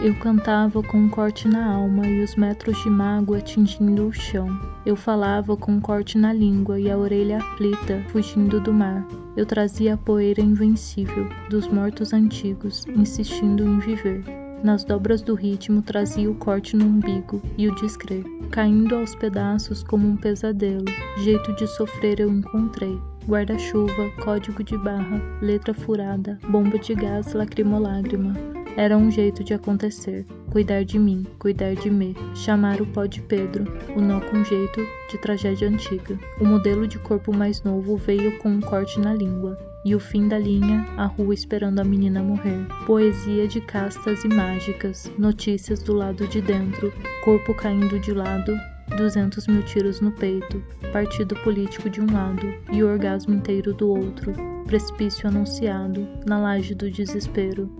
Eu 0.00 0.14
cantava 0.16 0.82
com 0.82 0.98
um 0.98 1.08
corte 1.08 1.48
na 1.48 1.74
alma 1.74 2.06
e 2.06 2.22
os 2.22 2.36
metros 2.36 2.76
de 2.82 2.90
mágoa 2.90 3.38
atingindo 3.38 4.06
o 4.06 4.12
chão. 4.12 4.46
Eu 4.84 4.94
falava 4.94 5.56
com 5.56 5.72
um 5.72 5.80
corte 5.80 6.18
na 6.18 6.34
língua 6.34 6.78
e 6.78 6.90
a 6.90 6.98
orelha 6.98 7.38
aflita, 7.38 8.04
fugindo 8.08 8.60
do 8.60 8.74
mar. 8.74 9.06
Eu 9.36 9.46
trazia 9.46 9.94
a 9.94 9.96
poeira 9.96 10.42
invencível 10.42 11.26
dos 11.48 11.66
mortos 11.68 12.12
antigos, 12.12 12.84
insistindo 12.94 13.64
em 13.64 13.78
viver. 13.78 14.22
Nas 14.62 14.84
dobras 14.84 15.22
do 15.22 15.34
ritmo 15.34 15.80
trazia 15.80 16.30
o 16.30 16.34
corte 16.34 16.76
no 16.76 16.84
umbigo 16.84 17.40
e 17.56 17.66
o 17.66 17.74
descrer, 17.74 18.24
caindo 18.50 18.96
aos 18.96 19.14
pedaços 19.14 19.82
como 19.82 20.06
um 20.06 20.16
pesadelo. 20.16 20.84
Jeito 21.24 21.54
de 21.54 21.66
sofrer 21.66 22.20
eu 22.20 22.30
encontrei. 22.30 23.00
Guarda-chuva, 23.28 24.08
código 24.22 24.62
de 24.62 24.78
barra, 24.78 25.20
letra 25.42 25.74
furada, 25.74 26.38
bomba 26.48 26.78
de 26.78 26.94
gás, 26.94 27.32
lacrimolágrima. 27.32 28.34
Era 28.76 28.96
um 28.96 29.10
jeito 29.10 29.42
de 29.42 29.52
acontecer. 29.52 30.24
Cuidar 30.52 30.84
de 30.84 30.96
mim, 30.96 31.26
cuidar 31.36 31.74
de 31.74 31.90
me. 31.90 32.14
Chamar 32.36 32.80
o 32.80 32.86
pó 32.86 33.04
de 33.04 33.20
Pedro, 33.22 33.64
o 33.96 34.00
nó 34.00 34.20
com 34.20 34.44
jeito 34.44 34.80
de 35.10 35.18
tragédia 35.18 35.68
antiga. 35.68 36.16
O 36.40 36.44
modelo 36.44 36.86
de 36.86 37.00
corpo 37.00 37.34
mais 37.34 37.64
novo 37.64 37.96
veio 37.96 38.38
com 38.38 38.48
um 38.48 38.60
corte 38.60 39.00
na 39.00 39.12
língua. 39.12 39.58
E 39.84 39.92
o 39.92 39.98
fim 39.98 40.28
da 40.28 40.38
linha, 40.38 40.86
a 40.96 41.06
rua 41.06 41.34
esperando 41.34 41.80
a 41.80 41.84
menina 41.84 42.22
morrer. 42.22 42.64
Poesia 42.86 43.48
de 43.48 43.60
castas 43.60 44.22
e 44.22 44.28
mágicas, 44.28 45.10
notícias 45.18 45.82
do 45.82 45.94
lado 45.94 46.28
de 46.28 46.40
dentro, 46.40 46.92
corpo 47.24 47.54
caindo 47.54 47.98
de 47.98 48.12
lado, 48.12 48.56
200 48.96 49.46
mil 49.46 49.62
tiros 49.64 50.00
no 50.00 50.12
peito, 50.12 50.62
partido 50.92 51.34
político 51.42 51.90
de 51.90 52.00
um 52.00 52.12
lado 52.12 52.46
e 52.70 52.82
o 52.82 52.88
orgasmo 52.88 53.34
inteiro 53.34 53.74
do 53.74 53.88
outro, 53.88 54.32
precipício 54.66 55.28
anunciado 55.28 56.06
na 56.26 56.38
laje 56.38 56.74
do 56.74 56.90
desespero. 56.90 57.70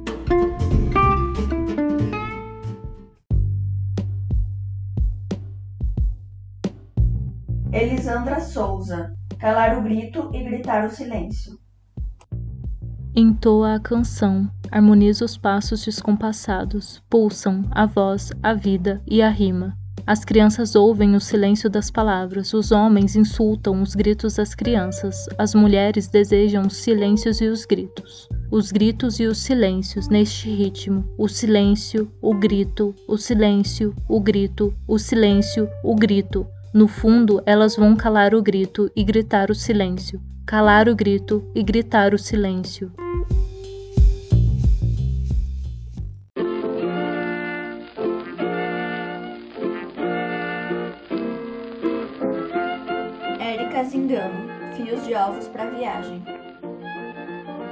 Elisandra 7.73 8.41
Souza. 8.41 9.15
Calar 9.39 9.79
o 9.79 9.83
grito 9.83 10.31
e 10.33 10.43
gritar 10.43 10.87
o 10.87 10.91
silêncio. 10.91 11.59
Entoa 13.15 13.75
a 13.75 13.81
canção, 13.81 14.51
harmoniza 14.71 15.25
os 15.25 15.37
passos 15.37 15.85
descompassados, 15.85 17.03
pulsam 17.09 17.65
a 17.71 17.85
voz, 17.85 18.31
a 18.43 18.55
vida 18.55 19.03
e 19.07 19.21
a 19.21 19.29
rima. 19.29 19.77
As 20.07 20.25
crianças 20.25 20.77
ouvem 20.77 21.17
o 21.17 21.21
silêncio 21.21 21.69
das 21.69 21.91
palavras, 21.91 22.55
os 22.55 22.71
homens 22.71 23.17
insultam 23.17 23.83
os 23.83 23.97
gritos 23.97 24.35
das 24.35 24.55
crianças, 24.55 25.27
as 25.37 25.53
mulheres 25.53 26.07
desejam 26.07 26.63
os 26.63 26.77
silêncios 26.77 27.41
e 27.41 27.49
os 27.49 27.65
gritos. 27.65 28.29
Os 28.49 28.71
gritos 28.71 29.19
e 29.19 29.27
os 29.27 29.39
silêncios 29.39 30.09
neste 30.09 30.49
ritmo, 30.49 31.05
o 31.19 31.27
silêncio, 31.27 32.09
o 32.23 32.33
grito, 32.33 32.95
o 33.09 33.19
silêncio, 33.19 33.93
o 34.09 34.21
grito, 34.21 34.73
o 34.87 34.97
silêncio, 34.97 35.69
o 35.83 35.97
grito. 35.97 36.47
No 36.73 36.87
fundo, 36.87 37.43
elas 37.45 37.75
vão 37.75 37.97
calar 37.97 38.33
o 38.33 38.41
grito 38.41 38.89
e 38.95 39.03
gritar 39.03 39.51
o 39.51 39.57
silêncio, 39.57 40.21
calar 40.47 40.89
o 40.89 40.95
grito 40.95 41.43
e 41.53 41.65
gritar 41.65 42.15
o 42.15 42.19
silêncio. 42.19 42.93
Ovos 55.17 55.49
para 55.49 55.67
viagem. 55.67 56.23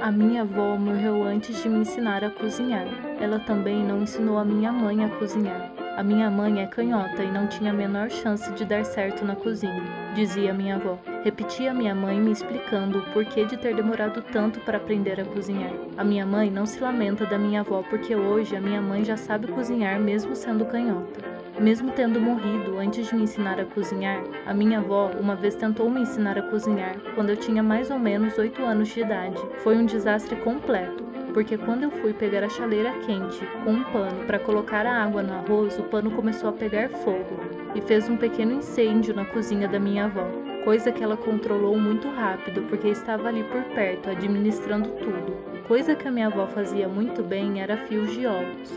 A 0.01 0.11
minha 0.11 0.41
avó 0.41 0.75
morreu 0.77 1.23
antes 1.23 1.61
de 1.61 1.69
me 1.69 1.79
ensinar 1.79 2.23
a 2.23 2.29
cozinhar. 2.29 2.87
Ela 3.19 3.39
também 3.39 3.83
não 3.83 4.01
ensinou 4.01 4.37
a 4.37 4.45
minha 4.45 4.71
mãe 4.71 5.03
a 5.03 5.09
cozinhar. 5.09 5.71
A 5.97 6.03
minha 6.03 6.29
mãe 6.29 6.61
é 6.61 6.67
canhota 6.67 7.23
e 7.23 7.31
não 7.31 7.47
tinha 7.47 7.71
a 7.71 7.73
menor 7.73 8.09
chance 8.09 8.51
de 8.51 8.65
dar 8.65 8.83
certo 8.83 9.23
na 9.23 9.33
cozinha, 9.33 9.81
dizia 10.13 10.53
minha 10.53 10.75
avó. 10.75 10.99
Repeti 11.23 11.69
a 11.69 11.73
minha 11.73 11.95
mãe 11.95 12.19
me 12.19 12.33
explicando 12.33 12.99
o 12.99 13.13
porquê 13.13 13.45
de 13.45 13.55
ter 13.55 13.73
demorado 13.73 14.21
tanto 14.21 14.59
para 14.59 14.77
aprender 14.77 15.21
a 15.21 15.25
cozinhar. 15.25 15.71
A 15.97 16.03
minha 16.03 16.25
mãe 16.25 16.51
não 16.51 16.65
se 16.65 16.81
lamenta 16.81 17.25
da 17.25 17.37
minha 17.37 17.61
avó 17.61 17.81
porque 17.89 18.13
hoje 18.13 18.57
a 18.57 18.61
minha 18.61 18.81
mãe 18.81 19.05
já 19.05 19.15
sabe 19.15 19.47
cozinhar 19.47 19.97
mesmo 19.97 20.35
sendo 20.35 20.65
canhota. 20.65 21.34
Mesmo 21.59 21.91
tendo 21.91 22.19
morrido 22.19 22.77
antes 22.77 23.07
de 23.07 23.15
me 23.15 23.23
ensinar 23.23 23.57
a 23.61 23.65
cozinhar, 23.65 24.21
a 24.45 24.53
minha 24.53 24.79
avó 24.79 25.09
uma 25.17 25.35
vez 25.35 25.55
tentou 25.55 25.89
me 25.89 26.01
ensinar 26.01 26.37
a 26.37 26.41
cozinhar 26.41 26.97
quando 27.15 27.29
eu 27.29 27.37
tinha 27.37 27.63
mais 27.63 27.89
ou 27.89 27.97
menos 27.97 28.37
8 28.37 28.61
anos 28.61 28.89
de 28.89 28.99
idade. 28.99 29.41
Foi 29.59 29.77
um 29.77 29.85
desastre 29.85 30.35
completo, 30.35 31.05
porque 31.33 31.57
quando 31.57 31.83
eu 31.83 31.91
fui 31.91 32.13
pegar 32.13 32.43
a 32.43 32.49
chaleira 32.49 32.91
quente 33.05 33.39
com 33.63 33.71
um 33.71 33.83
pano 33.85 34.25
para 34.25 34.37
colocar 34.37 34.85
a 34.85 35.03
água 35.05 35.23
no 35.23 35.33
arroz, 35.33 35.79
o 35.79 35.83
pano 35.83 36.11
começou 36.11 36.49
a 36.49 36.53
pegar 36.53 36.89
fogo 36.89 37.39
e 37.73 37.79
fez 37.79 38.09
um 38.09 38.17
pequeno 38.17 38.55
incêndio 38.55 39.15
na 39.15 39.23
cozinha 39.23 39.67
da 39.67 39.79
minha 39.79 40.05
avó, 40.05 40.27
coisa 40.65 40.91
que 40.91 41.03
ela 41.03 41.15
controlou 41.15 41.79
muito 41.79 42.09
rápido 42.09 42.63
porque 42.63 42.89
estava 42.89 43.29
ali 43.29 43.43
por 43.45 43.63
perto 43.73 44.09
administrando 44.09 44.89
tudo. 44.89 45.54
Coisa 45.67 45.95
que 45.95 46.07
a 46.07 46.11
minha 46.11 46.27
avó 46.27 46.45
fazia 46.45 46.87
muito 46.87 47.23
bem 47.23 47.59
era 47.59 47.75
fios 47.87 48.11
de 48.13 48.27
ovos. 48.27 48.71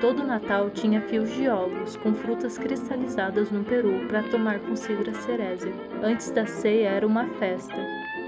Todo 0.00 0.24
Natal 0.24 0.70
tinha 0.70 1.00
fios 1.02 1.30
de 1.30 1.48
ovos 1.48 1.94
com 1.98 2.12
frutas 2.14 2.58
cristalizadas 2.58 3.48
no 3.52 3.62
peru 3.62 4.06
para 4.08 4.24
tomar 4.24 4.58
consigo 4.58 5.08
a 5.08 5.14
cerésia. 5.14 5.72
Antes 6.02 6.32
da 6.32 6.44
ceia 6.44 6.88
era 6.88 7.06
uma 7.06 7.28
festa. 7.34 7.76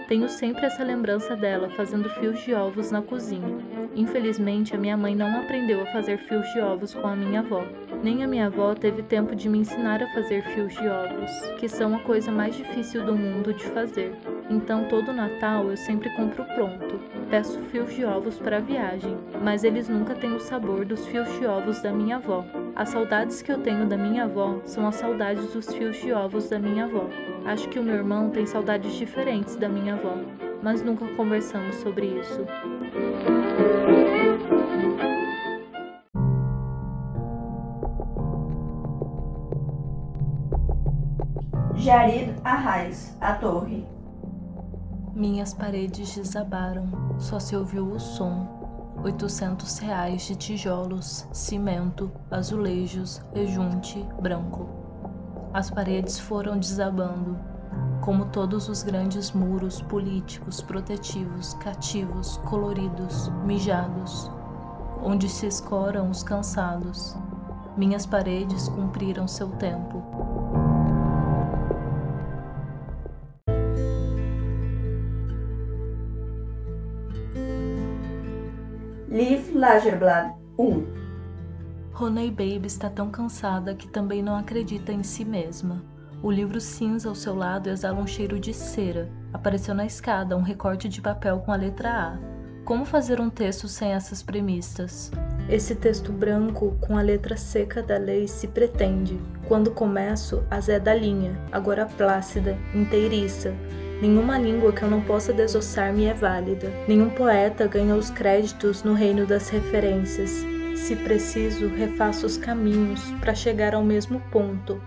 Tenho 0.07 0.29
sempre 0.29 0.65
essa 0.65 0.85
lembrança 0.85 1.35
dela 1.35 1.69
fazendo 1.71 2.09
fios 2.09 2.39
de 2.45 2.55
ovos 2.55 2.93
na 2.93 3.03
cozinha. 3.03 3.59
Infelizmente, 3.97 4.77
a 4.77 4.79
minha 4.79 4.97
mãe 4.97 5.17
não 5.17 5.41
aprendeu 5.41 5.83
a 5.83 5.87
fazer 5.87 6.19
fios 6.19 6.47
de 6.53 6.61
ovos 6.61 6.95
com 6.95 7.09
a 7.09 7.17
minha 7.17 7.41
avó. 7.41 7.67
Nem 8.01 8.23
a 8.23 8.29
minha 8.29 8.47
avó 8.47 8.75
teve 8.75 9.03
tempo 9.03 9.35
de 9.35 9.49
me 9.49 9.59
ensinar 9.59 10.01
a 10.01 10.15
fazer 10.15 10.45
fios 10.55 10.73
de 10.73 10.87
ovos, 10.87 11.31
que 11.59 11.69
são 11.69 11.97
a 11.97 11.99
coisa 11.99 12.31
mais 12.31 12.55
difícil 12.55 13.05
do 13.05 13.17
mundo 13.17 13.53
de 13.53 13.65
fazer. 13.65 14.13
Então, 14.51 14.85
todo 14.85 15.13
Natal 15.13 15.71
eu 15.71 15.77
sempre 15.77 16.11
compro 16.11 16.45
pronto. 16.45 17.01
Peço 17.31 17.59
fios 17.63 17.93
de 17.95 18.05
ovos 18.05 18.39
para 18.39 18.59
a 18.59 18.61
viagem, 18.61 19.17
mas 19.43 19.65
eles 19.65 19.89
nunca 19.89 20.15
têm 20.15 20.33
o 20.35 20.41
sabor 20.41 20.85
dos 20.85 21.07
fios 21.07 21.29
de 21.39 21.47
ovos 21.47 21.81
da 21.81 21.93
minha 21.93 22.17
avó. 22.17 22.45
As 22.77 22.91
saudades 22.91 23.41
que 23.41 23.51
eu 23.51 23.59
tenho 23.59 23.87
da 23.87 23.97
minha 23.97 24.25
avó 24.25 24.61
são 24.65 24.87
as 24.87 24.97
saudades 24.97 25.53
dos 25.53 25.73
fios 25.73 25.97
de 25.97 26.13
ovos 26.13 26.51
da 26.51 26.59
minha 26.59 26.85
avó. 26.85 27.09
Acho 27.47 27.69
que 27.69 27.79
o 27.79 27.83
meu 27.83 27.95
irmão 27.95 28.31
tem 28.31 28.45
saudades 28.45 28.93
diferentes 28.95 29.57
da 29.57 29.69
minha 29.69 29.95
avó, 29.95 30.17
mas 30.63 30.83
nunca 30.83 31.07
conversamos 31.15 31.77
sobre 31.77 32.07
isso. 32.07 32.45
Jarid 41.77 42.35
Arraes, 42.45 43.17
A 43.21 43.35
Torre. 43.35 43.94
Minhas 45.17 45.55
paredes 45.55 46.17
desabaram, 46.17 46.89
só 47.21 47.39
se 47.39 47.55
ouviu 47.55 47.87
o 47.87 48.01
som. 48.01 48.49
Oitocentos 49.05 49.79
reais 49.79 50.23
de 50.23 50.35
tijolos, 50.35 51.29
cimento, 51.33 52.11
azulejos, 52.29 53.23
rejunte, 53.33 54.05
branco. 54.21 54.69
As 55.53 55.71
paredes 55.71 56.19
foram 56.19 56.59
desabando, 56.59 57.39
como 58.01 58.25
todos 58.25 58.69
os 58.69 58.83
grandes 58.83 59.31
muros 59.31 59.81
políticos 59.83 60.61
protetivos, 60.61 61.55
cativos, 61.55 62.39
coloridos, 62.39 63.29
mijados, 63.45 64.29
onde 65.01 65.29
se 65.29 65.47
escoram 65.47 66.11
os 66.11 66.25
cansados. 66.25 67.17
Minhas 67.77 68.05
paredes 68.05 68.69
cumpriram 68.69 69.29
seu 69.29 69.49
tempo. 69.51 70.24
Lagerblad 79.65 80.35
1 80.59 80.85
Roney 81.95 82.31
Baby 82.31 82.67
está 82.67 82.91
tão 82.91 83.11
cansada 83.11 83.75
que 83.75 83.89
também 83.89 84.23
não 84.23 84.37
acredita 84.37 84.93
em 84.93 85.03
si 85.03 85.25
mesma. 85.25 85.83
O 86.23 86.31
livro 86.31 86.61
cinza 86.61 87.09
ao 87.09 87.15
seu 87.15 87.35
lado 87.35 87.71
exala 87.71 87.99
um 87.99 88.07
cheiro 88.07 88.39
de 88.39 88.53
cera. 88.53 89.09
Apareceu 89.33 89.75
na 89.75 89.87
escada 89.87 90.37
um 90.37 90.43
recorte 90.43 90.87
de 90.87 91.01
papel 91.01 91.39
com 91.39 91.51
a 91.51 91.57
letra 91.57 91.91
A. 91.91 92.19
Como 92.63 92.85
fazer 92.85 93.23
um 93.23 93.31
texto 93.31 93.67
sem 93.67 93.93
essas 93.93 94.23
premissas? 94.23 95.11
Esse 95.49 95.75
texto 95.75 96.13
branco 96.13 96.77
com 96.83 96.99
a 96.99 97.03
letra 97.03 97.35
seca 97.35 97.83
da 97.83 97.97
lei 97.97 98.29
se 98.29 98.49
pretende. 98.49 99.19
Quando 99.49 99.71
começo, 99.71 100.45
a 100.51 100.61
Zé 100.61 100.79
da 100.79 100.95
linha, 100.95 101.41
agora 101.51 101.87
plácida, 101.87 102.55
inteiriça, 102.75 103.55
Nenhuma 104.01 104.39
língua 104.39 104.73
que 104.73 104.83
eu 104.83 104.91
não 104.91 105.01
possa 105.01 105.33
desossar 105.33 105.93
me 105.93 106.05
é 106.05 106.15
válida. 106.15 106.71
Nenhum 106.89 107.11
poeta 107.11 107.67
ganha 107.67 107.95
os 107.95 108.11
créditos 108.11 108.83
no 108.83 108.95
reino 108.95 109.27
das 109.27 109.49
referências. 109.49 110.45
Se 110.75 110.97
preciso, 110.97 111.69
refaço 111.69 112.27
os 112.27 112.37
caminhos 112.37 113.01
para 113.21 113.35
chegar 113.35 113.75
ao 113.75 113.85
mesmo 113.85 114.21
ponto. 114.31 114.81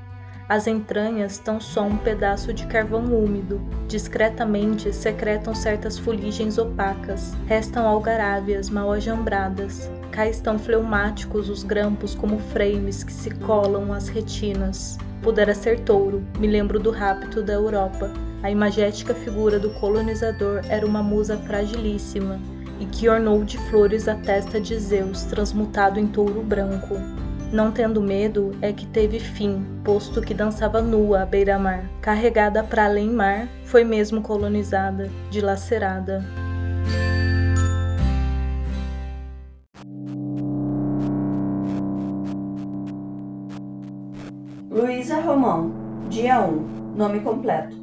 As 0.50 0.65
entranhas 0.65 1.39
tão 1.39 1.60
só 1.60 1.84
um 1.84 1.98
pedaço 1.98 2.54
de 2.54 2.65
carvão 2.67 3.04
úmido. 3.06 3.60
Discretamente 3.88 4.93
secretam 4.93 5.54
certas 5.54 6.00
fuligens 6.00 6.58
opacas. 6.58 7.34
Restam 7.48 7.86
algarávias 7.86 8.70
mal 8.70 8.91
ajambradas. 8.93 9.91
Cá 10.10 10.26
estão 10.26 10.58
fleumáticos 10.58 11.50
os 11.50 11.63
grampos 11.63 12.15
como 12.15 12.39
frames 12.39 13.04
que 13.04 13.12
se 13.12 13.30
colam 13.32 13.91
às 13.91 14.08
retinas. 14.08 14.98
Pudera 15.21 15.53
ser 15.53 15.80
touro, 15.82 16.23
me 16.39 16.47
lembro 16.47 16.80
do 16.80 16.91
rapto 16.91 17.41
da 17.41 17.53
Europa 17.53 18.12
a 18.43 18.51
imagética 18.51 19.15
figura 19.15 19.60
do 19.60 19.71
colonizador 19.71 20.62
era 20.69 20.86
uma 20.86 21.01
musa 21.01 21.38
fragilíssima 21.38 22.39
e 22.80 22.86
que 22.86 23.10
ornou 23.10 23.43
de 23.43 23.58
flores 23.69 24.08
a 24.08 24.13
testa 24.15 24.62
de 24.62 24.77
Zeus, 24.77 25.23
transmutado 25.23 25.99
em 25.99 26.06
touro 26.06 26.43
branco. 26.43 26.95
Não 27.51 27.71
tendo 27.71 27.99
medo, 27.99 28.51
é 28.62 28.71
que 28.71 28.86
teve 28.86 29.19
fim, 29.19 29.65
posto 29.84 30.21
que 30.21 30.34
dançava 30.34 30.82
nua 30.82 31.23
à 31.23 31.25
beira-mar. 31.25 31.89
Carregada 32.01 32.63
para 32.63 32.86
além 32.86 33.10
mar, 33.10 33.47
foi 33.65 33.84
mesmo 33.84 34.21
colonizada, 34.21 35.10
dilacerada. 35.32 36.23
Dia 46.10 46.42
1, 46.42 46.98
nome 46.98 47.22
completo. 47.22 47.74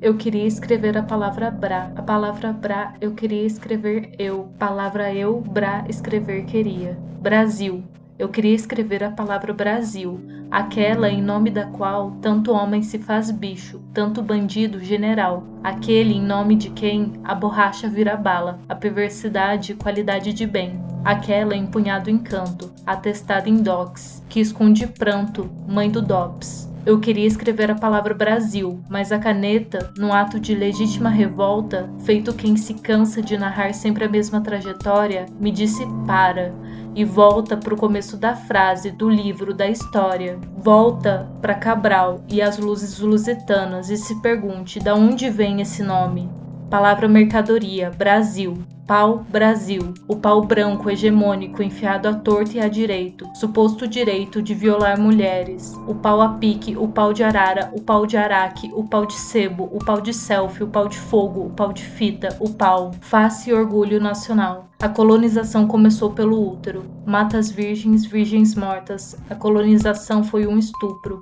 Eu 0.00 0.16
queria 0.18 0.44
escrever 0.46 0.98
a 0.98 1.02
palavra 1.04 1.48
bra. 1.48 1.92
A 1.94 2.02
palavra 2.02 2.52
bra 2.52 2.92
eu 3.00 3.14
queria 3.14 3.46
escrever 3.46 4.16
eu. 4.18 4.52
Palavra 4.58 5.14
eu, 5.14 5.40
bra, 5.40 5.84
escrever 5.88 6.44
queria. 6.46 6.98
Brasil. 7.20 7.93
Eu 8.16 8.28
queria 8.28 8.54
escrever 8.54 9.02
a 9.02 9.10
palavra 9.10 9.52
Brasil, 9.52 10.20
aquela 10.48 11.10
em 11.10 11.20
nome 11.20 11.50
da 11.50 11.66
qual 11.66 12.12
tanto 12.22 12.52
homem 12.52 12.80
se 12.80 12.96
faz 12.96 13.28
bicho, 13.28 13.80
tanto 13.92 14.22
bandido 14.22 14.78
general, 14.78 15.42
aquele 15.64 16.14
em 16.14 16.22
nome 16.22 16.54
de 16.54 16.70
quem 16.70 17.14
a 17.24 17.34
borracha 17.34 17.88
vira 17.88 18.16
bala, 18.16 18.60
a 18.68 18.74
perversidade 18.76 19.74
qualidade 19.74 20.32
de 20.32 20.46
bem, 20.46 20.80
aquela 21.04 21.56
empunhado 21.56 22.08
encanto, 22.08 22.72
atestada 22.86 23.48
em 23.48 23.56
docs, 23.56 24.22
que 24.28 24.38
esconde 24.38 24.86
pranto, 24.86 25.50
mãe 25.66 25.90
do 25.90 26.00
dops. 26.00 26.72
Eu 26.86 27.00
queria 27.00 27.26
escrever 27.26 27.70
a 27.70 27.74
palavra 27.74 28.12
Brasil, 28.12 28.78
mas 28.90 29.10
a 29.10 29.18
caneta, 29.18 29.90
num 29.96 30.12
ato 30.12 30.38
de 30.38 30.54
legítima 30.54 31.08
revolta, 31.08 31.90
feito 32.04 32.34
quem 32.34 32.58
se 32.58 32.74
cansa 32.74 33.22
de 33.22 33.38
narrar 33.38 33.72
sempre 33.72 34.04
a 34.04 34.08
mesma 34.08 34.42
trajetória, 34.42 35.24
me 35.40 35.50
disse 35.50 35.82
para 36.06 36.52
e 36.94 37.04
volta 37.04 37.56
para 37.56 37.74
o 37.74 37.76
começo 37.76 38.16
da 38.16 38.34
frase 38.34 38.90
do 38.90 39.08
livro 39.08 39.52
da 39.52 39.68
história. 39.68 40.38
Volta 40.56 41.30
para 41.40 41.54
Cabral 41.54 42.20
e 42.28 42.40
as 42.40 42.58
luzes 42.58 42.98
lusitanas 42.98 43.90
e 43.90 43.96
se 43.96 44.20
pergunte 44.22 44.78
de 44.78 44.90
onde 44.90 45.28
vem 45.28 45.60
esse 45.60 45.82
nome. 45.82 46.30
Palavra 46.70 47.08
mercadoria, 47.08 47.90
Brasil. 47.90 48.58
Pau 48.86 49.24
Brasil, 49.30 49.94
o 50.06 50.14
pau 50.14 50.42
branco 50.42 50.90
hegemônico 50.90 51.62
enfiado 51.62 52.06
à 52.06 52.12
torta 52.12 52.58
e 52.58 52.60
à 52.60 52.68
direito, 52.68 53.26
suposto 53.34 53.88
direito 53.88 54.42
de 54.42 54.52
violar 54.52 55.00
mulheres, 55.00 55.72
o 55.88 55.94
pau 55.94 56.20
a 56.20 56.34
pique, 56.34 56.76
o 56.76 56.86
pau 56.86 57.10
de 57.10 57.24
arara, 57.24 57.72
o 57.74 57.80
pau 57.80 58.04
de 58.04 58.18
araque, 58.18 58.70
o 58.74 58.84
pau 58.84 59.06
de 59.06 59.14
sebo, 59.14 59.70
o 59.72 59.78
pau 59.82 60.02
de 60.02 60.12
selfie, 60.12 60.64
o 60.64 60.68
pau 60.68 60.86
de 60.86 60.98
fogo, 60.98 61.46
o 61.46 61.50
pau 61.50 61.72
de 61.72 61.82
fita, 61.82 62.36
o 62.38 62.50
pau, 62.50 62.90
face 63.00 63.48
e 63.48 63.54
orgulho 63.54 63.98
nacional. 63.98 64.68
A 64.82 64.88
colonização 64.90 65.66
começou 65.66 66.10
pelo 66.10 66.46
útero. 66.46 66.84
Matas 67.06 67.50
virgens, 67.50 68.04
virgens 68.04 68.54
mortas. 68.54 69.16
A 69.30 69.34
colonização 69.34 70.22
foi 70.22 70.46
um 70.46 70.58
estupro. 70.58 71.20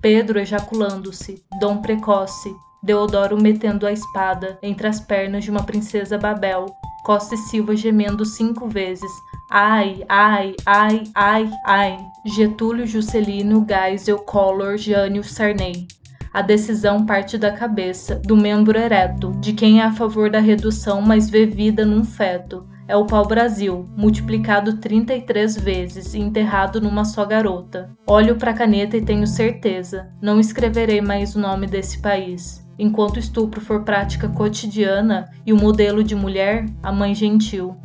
Pedro 0.00 0.38
ejaculando-se, 0.38 1.44
Dom 1.60 1.82
precoce, 1.82 2.56
Deodoro 2.82 3.40
metendo 3.40 3.86
a 3.86 3.92
espada 3.92 4.58
entre 4.62 4.88
as 4.88 4.98
pernas 4.98 5.44
de 5.44 5.50
uma 5.50 5.62
princesa 5.62 6.18
Babel, 6.18 6.66
Costa 7.02 7.34
e 7.34 7.38
Silva 7.38 7.74
gemendo 7.74 8.24
cinco 8.24 8.68
vezes. 8.68 9.10
Ai, 9.50 10.04
ai, 10.08 10.54
ai, 10.64 11.02
ai, 11.14 11.50
ai. 11.66 11.98
Getúlio, 12.24 12.86
Juscelino, 12.86 13.66
Geisel, 13.68 14.18
Collor, 14.18 14.76
Jânio, 14.76 15.24
Sarney. 15.24 15.88
A 16.32 16.40
decisão 16.40 17.04
parte 17.04 17.36
da 17.36 17.52
cabeça, 17.52 18.14
do 18.14 18.36
membro 18.36 18.78
ereto, 18.78 19.32
de 19.40 19.52
quem 19.52 19.80
é 19.80 19.84
a 19.84 19.92
favor 19.92 20.30
da 20.30 20.38
redução, 20.38 21.02
mas 21.02 21.28
vê 21.28 21.44
vida 21.44 21.84
num 21.84 22.04
feto. 22.04 22.66
É 22.88 22.96
o 22.96 23.04
pau-brasil, 23.04 23.84
multiplicado 23.96 24.78
33 24.78 25.56
vezes 25.56 26.14
e 26.14 26.18
enterrado 26.18 26.80
numa 26.80 27.04
só 27.04 27.24
garota. 27.24 27.90
Olho 28.06 28.36
para 28.36 28.50
a 28.50 28.54
caneta 28.54 28.96
e 28.96 29.04
tenho 29.04 29.26
certeza, 29.26 30.10
não 30.20 30.40
escreverei 30.40 31.00
mais 31.00 31.36
o 31.36 31.40
nome 31.40 31.66
desse 31.66 32.00
país. 32.00 32.62
Enquanto 32.82 33.14
o 33.14 33.20
estupro 33.20 33.60
for 33.60 33.84
prática 33.84 34.28
cotidiana 34.28 35.30
e 35.46 35.52
o 35.52 35.56
modelo 35.56 36.02
de 36.02 36.16
mulher, 36.16 36.66
a 36.82 36.90
mãe 36.90 37.14
gentil. 37.14 37.76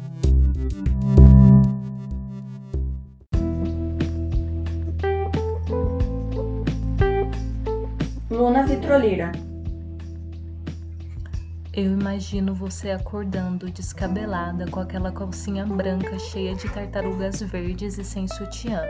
Luna 8.32 8.66
Vitrolira. 8.66 9.32
Eu 11.72 11.92
imagino 11.92 12.56
você 12.56 12.90
acordando 12.90 13.70
descabelada 13.70 14.66
com 14.66 14.80
aquela 14.80 15.12
calcinha 15.12 15.64
branca 15.64 16.18
cheia 16.18 16.56
de 16.56 16.68
tartarugas 16.70 17.40
verdes 17.44 18.00
e 18.00 18.04
sem 18.04 18.28
sutiã. 18.28 18.82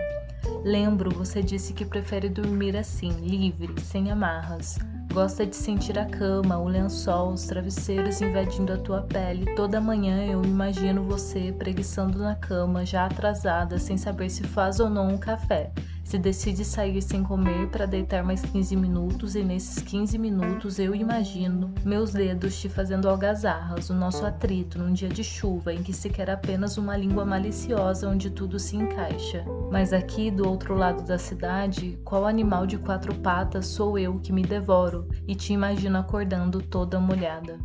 Lembro, 0.63 1.10
você 1.10 1.43
disse 1.43 1.74
que 1.74 1.84
prefere 1.84 2.30
dormir 2.30 2.78
assim, 2.78 3.12
livre, 3.20 3.78
sem 3.82 4.10
amarras. 4.10 4.80
Gosta 5.13 5.46
de 5.46 5.56
sentir 5.56 5.98
a 5.98 6.06
cama, 6.06 6.60
o 6.60 6.67
lençol, 6.67 7.34
os 7.34 7.46
travesseiros 7.46 8.22
invadindo 8.22 8.74
a 8.74 8.78
tua 8.78 9.02
pele. 9.02 9.56
Toda 9.56 9.82
manhã 9.82 10.26
eu 10.26 10.43
imagino 10.43 11.04
você 11.04 11.52
preguiçando 11.52 12.20
na 12.20 12.36
cama, 12.36 12.86
já 12.86 13.06
atrasada, 13.06 13.80
sem 13.80 13.98
saber 13.98 14.30
se 14.30 14.43
faz 14.43 14.80
ou 14.80 14.89
não 14.89 15.10
um 15.10 15.17
café 15.17 15.72
se 16.08 16.17
decide 16.17 16.63
sair 16.63 17.02
sem 17.02 17.22
comer 17.22 17.67
para 17.67 17.86
deitar 17.86 18.24
mais 18.24 18.41
15 18.41 18.78
minutos 18.78 19.36
e 19.36 19.43
nesses 19.43 19.84
15 19.84 20.17
minutos 20.17 20.80
eu 20.80 20.96
imagino 20.96 21.74
meus 21.84 22.13
dedos 22.13 22.58
te 22.58 22.70
fazendo 22.70 23.10
algazarras, 23.10 23.89
o 23.89 23.93
nosso 23.93 24.26
atrito 24.26 24.80
num 24.80 24.93
dia 24.93 25.10
de 25.10 25.22
chuva 25.22 25.74
em 25.74 25.84
que 25.84 25.91
se 25.91 26.10
quer 26.10 26.30
apenas 26.30 26.78
uma 26.78 26.96
língua 26.96 27.26
maliciosa 27.26 28.08
onde 28.08 28.30
tudo 28.30 28.58
se 28.58 28.78
encaixa. 28.78 29.43
Mas 29.70 29.91
aqui 29.91 30.32
do 30.32 30.48
outro 30.48 30.76
lado 30.76 31.04
da 31.04 31.17
cidade, 31.17 32.00
qual 32.06 32.26
animal 32.26 32.65
de 32.65 32.78
quatro 32.78 33.13
patas 33.15 33.67
sou 33.67 34.00
eu 34.00 34.17
que 34.17 34.32
me 34.32 34.43
devoro 34.43 35.10
e 35.28 35.36
te 35.36 35.52
imagino 35.52 35.98
acordando 35.98 36.62
toda 36.62 37.02
molhada. 37.02 37.60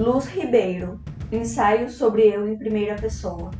Luz 0.00 0.28
Ribeiro. 0.28 0.98
Ensaio 1.30 1.90
sobre 1.90 2.22
eu 2.22 2.48
em 2.48 2.56
primeira 2.56 2.96
pessoa 2.96 3.50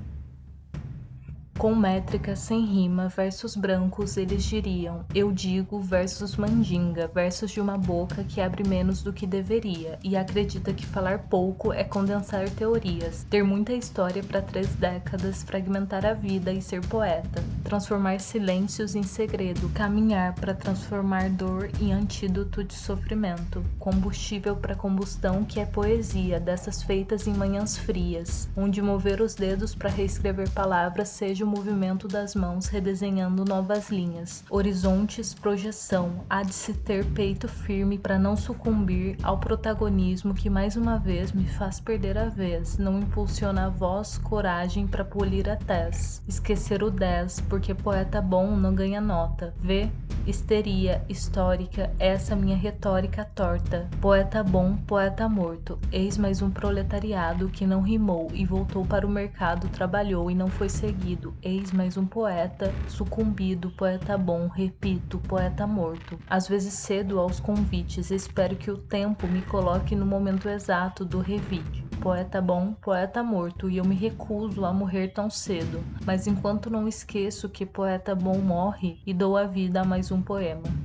com 1.60 1.74
métrica 1.74 2.34
sem 2.34 2.64
rima, 2.64 3.08
versos 3.08 3.54
brancos 3.54 4.16
eles 4.16 4.44
diriam, 4.44 5.04
eu 5.14 5.30
digo 5.30 5.78
versus 5.78 6.34
mandinga, 6.34 7.06
versos 7.06 7.50
de 7.50 7.60
uma 7.60 7.76
boca 7.76 8.24
que 8.24 8.40
abre 8.40 8.66
menos 8.66 9.02
do 9.02 9.12
que 9.12 9.26
deveria 9.26 9.98
e 10.02 10.16
acredita 10.16 10.72
que 10.72 10.86
falar 10.86 11.18
pouco 11.28 11.70
é 11.70 11.84
condensar 11.84 12.48
teorias, 12.48 13.26
ter 13.28 13.44
muita 13.44 13.74
história 13.74 14.22
para 14.22 14.40
três 14.40 14.68
décadas, 14.68 15.42
fragmentar 15.42 16.06
a 16.06 16.14
vida 16.14 16.50
e 16.50 16.62
ser 16.62 16.80
poeta, 16.86 17.44
transformar 17.62 18.20
silêncios 18.20 18.94
em 18.94 19.02
segredo, 19.02 19.68
caminhar 19.74 20.34
para 20.36 20.54
transformar 20.54 21.28
dor 21.28 21.68
em 21.78 21.92
antídoto 21.92 22.64
de 22.64 22.72
sofrimento, 22.72 23.62
combustível 23.78 24.56
para 24.56 24.74
combustão 24.74 25.44
que 25.44 25.60
é 25.60 25.66
poesia, 25.66 26.40
dessas 26.40 26.82
feitas 26.82 27.26
em 27.26 27.34
manhãs 27.34 27.76
frias, 27.76 28.48
onde 28.56 28.80
mover 28.80 29.20
os 29.20 29.34
dedos 29.34 29.74
para 29.74 29.90
reescrever 29.90 30.48
palavras 30.52 31.10
seja 31.10 31.49
movimento 31.50 32.06
das 32.06 32.34
mãos 32.34 32.66
redesenhando 32.66 33.44
novas 33.44 33.90
linhas, 33.90 34.44
horizontes, 34.48 35.34
projeção, 35.34 36.24
há 36.30 36.42
de 36.42 36.54
se 36.54 36.72
ter 36.72 37.04
peito 37.06 37.48
firme 37.48 37.98
para 37.98 38.18
não 38.18 38.36
sucumbir 38.36 39.16
ao 39.22 39.38
protagonismo 39.38 40.32
que 40.32 40.48
mais 40.48 40.76
uma 40.76 40.98
vez 40.98 41.32
me 41.32 41.46
faz 41.46 41.80
perder 41.80 42.16
a 42.16 42.28
vez, 42.28 42.78
não 42.78 43.00
impulsiona 43.00 43.66
a 43.66 43.68
voz, 43.68 44.16
coragem 44.18 44.86
para 44.86 45.04
polir 45.04 45.50
a 45.50 45.56
tez, 45.56 46.22
esquecer 46.28 46.82
o 46.82 46.90
10, 46.90 47.40
porque 47.48 47.74
poeta 47.74 48.22
bom 48.22 48.56
não 48.56 48.74
ganha 48.74 49.00
nota, 49.00 49.52
vê? 49.60 49.90
Histeria 50.26 51.02
histórica, 51.08 51.90
essa 51.98 52.36
minha 52.36 52.56
retórica 52.56 53.24
torta. 53.24 53.88
Poeta 54.00 54.44
bom, 54.44 54.76
poeta 54.76 55.28
morto. 55.28 55.78
Eis 55.90 56.18
mais 56.18 56.42
um 56.42 56.50
proletariado 56.50 57.48
que 57.48 57.66
não 57.66 57.80
rimou 57.80 58.28
e 58.32 58.44
voltou 58.44 58.84
para 58.84 59.06
o 59.06 59.10
mercado, 59.10 59.68
trabalhou 59.70 60.30
e 60.30 60.34
não 60.34 60.48
foi 60.48 60.68
seguido. 60.68 61.34
Eis 61.42 61.72
mais 61.72 61.96
um 61.96 62.06
poeta 62.06 62.78
sucumbido, 62.86 63.70
poeta 63.70 64.18
bom, 64.18 64.46
repito, 64.48 65.18
poeta 65.20 65.66
morto. 65.66 66.20
Às 66.26 66.46
vezes 66.46 66.74
cedo 66.74 67.18
aos 67.18 67.40
convites, 67.40 68.10
espero 68.10 68.56
que 68.58 68.70
o 68.70 68.76
tempo 68.76 69.26
me 69.26 69.42
coloque 69.42 69.96
no 69.96 70.04
momento 70.04 70.48
exato 70.50 71.02
do 71.04 71.18
revide. 71.18 71.86
Poeta 71.98 72.42
bom, 72.42 72.74
poeta 72.74 73.22
morto, 73.22 73.70
e 73.70 73.78
eu 73.78 73.84
me 73.86 73.94
recuso 73.94 74.64
a 74.66 74.72
morrer 74.72 75.08
tão 75.08 75.30
cedo. 75.30 75.86
Mas 76.04 76.26
enquanto 76.26 76.68
não 76.68 76.86
esqueço 76.86 77.48
que 77.48 77.64
poeta 77.64 78.14
bom 78.14 78.38
morre 78.40 79.00
e 79.06 79.14
dou 79.14 79.36
a 79.36 79.44
vida 79.44 79.80
a 79.80 79.84
mais 79.84 80.10
um 80.10 80.22
poema. 80.22 80.79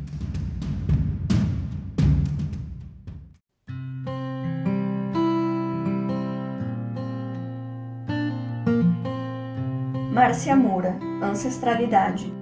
Márcia 10.25 10.55
Moura, 10.55 10.97
Ancestralidade. 11.21 12.33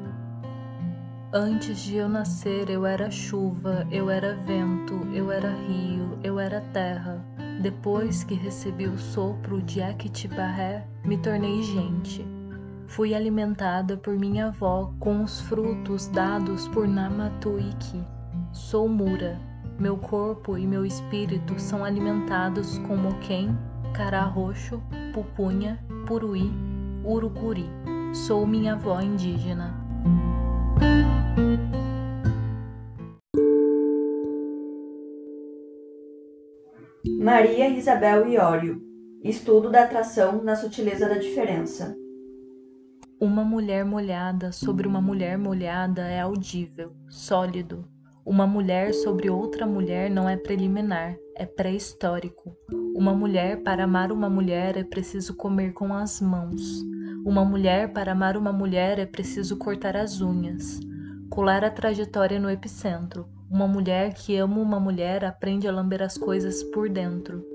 Antes 1.33 1.79
de 1.79 1.97
eu 1.97 2.07
nascer, 2.07 2.69
eu 2.69 2.85
era 2.85 3.11
chuva, 3.11 3.85
eu 3.91 4.09
era 4.09 4.35
vento, 4.35 5.05
eu 5.13 5.29
era 5.29 5.49
rio, 5.49 6.17
eu 6.23 6.39
era 6.39 6.61
terra. 6.71 7.21
Depois 7.61 8.23
que 8.23 8.35
recebi 8.35 8.87
o 8.87 8.97
sopro 8.97 9.61
de 9.61 9.81
Akitibarré, 9.81 10.87
me 11.03 11.17
tornei 11.17 11.61
gente. 11.61 12.25
Fui 12.87 13.13
alimentada 13.13 13.97
por 13.97 14.17
minha 14.17 14.47
avó 14.47 14.93
com 14.97 15.21
os 15.21 15.41
frutos 15.41 16.07
dados 16.07 16.69
por 16.69 16.87
Namatuiki. 16.87 18.01
Sou 18.53 18.87
Mura. 18.87 19.37
Meu 19.77 19.97
corpo 19.97 20.57
e 20.57 20.65
meu 20.65 20.85
espírito 20.85 21.59
são 21.59 21.83
alimentados 21.83 22.77
com 22.77 22.95
moquém, 22.95 23.53
cará 23.93 24.23
roxo, 24.23 24.81
pupunha, 25.13 25.83
puruí 26.07 26.72
Urucuri. 27.03 27.65
Sou 28.13 28.47
minha 28.47 28.73
avó 28.73 29.01
indígena. 29.01 29.73
Maria 37.19 37.69
Isabel 37.69 38.27
Iório. 38.27 38.81
Estudo 39.23 39.69
da 39.69 39.83
atração 39.83 40.43
na 40.43 40.55
sutileza 40.55 41.07
da 41.07 41.17
diferença. 41.17 41.95
Uma 43.19 43.43
mulher 43.43 43.85
molhada 43.85 44.51
sobre 44.51 44.87
uma 44.87 45.01
mulher 45.01 45.37
molhada 45.37 46.01
é 46.01 46.19
audível, 46.19 46.93
sólido. 47.09 47.92
Uma 48.25 48.47
mulher 48.47 48.93
sobre 48.93 49.29
outra 49.29 49.65
mulher 49.67 50.09
não 50.09 50.29
é 50.29 50.37
preliminar, 50.37 51.17
é 51.35 51.45
pré-histórico. 51.45 52.55
Uma 52.95 53.13
mulher 53.13 53.61
para 53.63 53.83
amar 53.83 54.13
uma 54.13 54.29
mulher 54.29 54.77
é 54.77 54.83
preciso 54.83 55.35
comer 55.35 55.73
com 55.73 55.93
as 55.93 56.21
mãos. 56.21 56.81
Uma 57.25 57.43
mulher, 57.43 57.91
para 57.91 58.13
amar 58.13 58.37
uma 58.37 58.53
mulher, 58.53 58.97
é 58.97 59.05
preciso 59.05 59.57
cortar 59.57 59.97
as 59.97 60.21
unhas. 60.21 60.79
Colar 61.29 61.65
a 61.65 61.69
trajetória 61.69 62.39
no 62.39 62.49
epicentro. 62.49 63.27
Uma 63.51 63.67
mulher 63.67 64.13
que 64.13 64.37
ama 64.37 64.57
uma 64.57 64.79
mulher 64.79 65.25
aprende 65.25 65.67
a 65.67 65.71
lamber 65.73 66.01
as 66.01 66.17
coisas 66.17 66.63
por 66.63 66.87
dentro. 66.87 67.52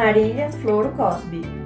Marília 0.00 0.48
Flor 0.50 0.96
Cosby 0.96 1.59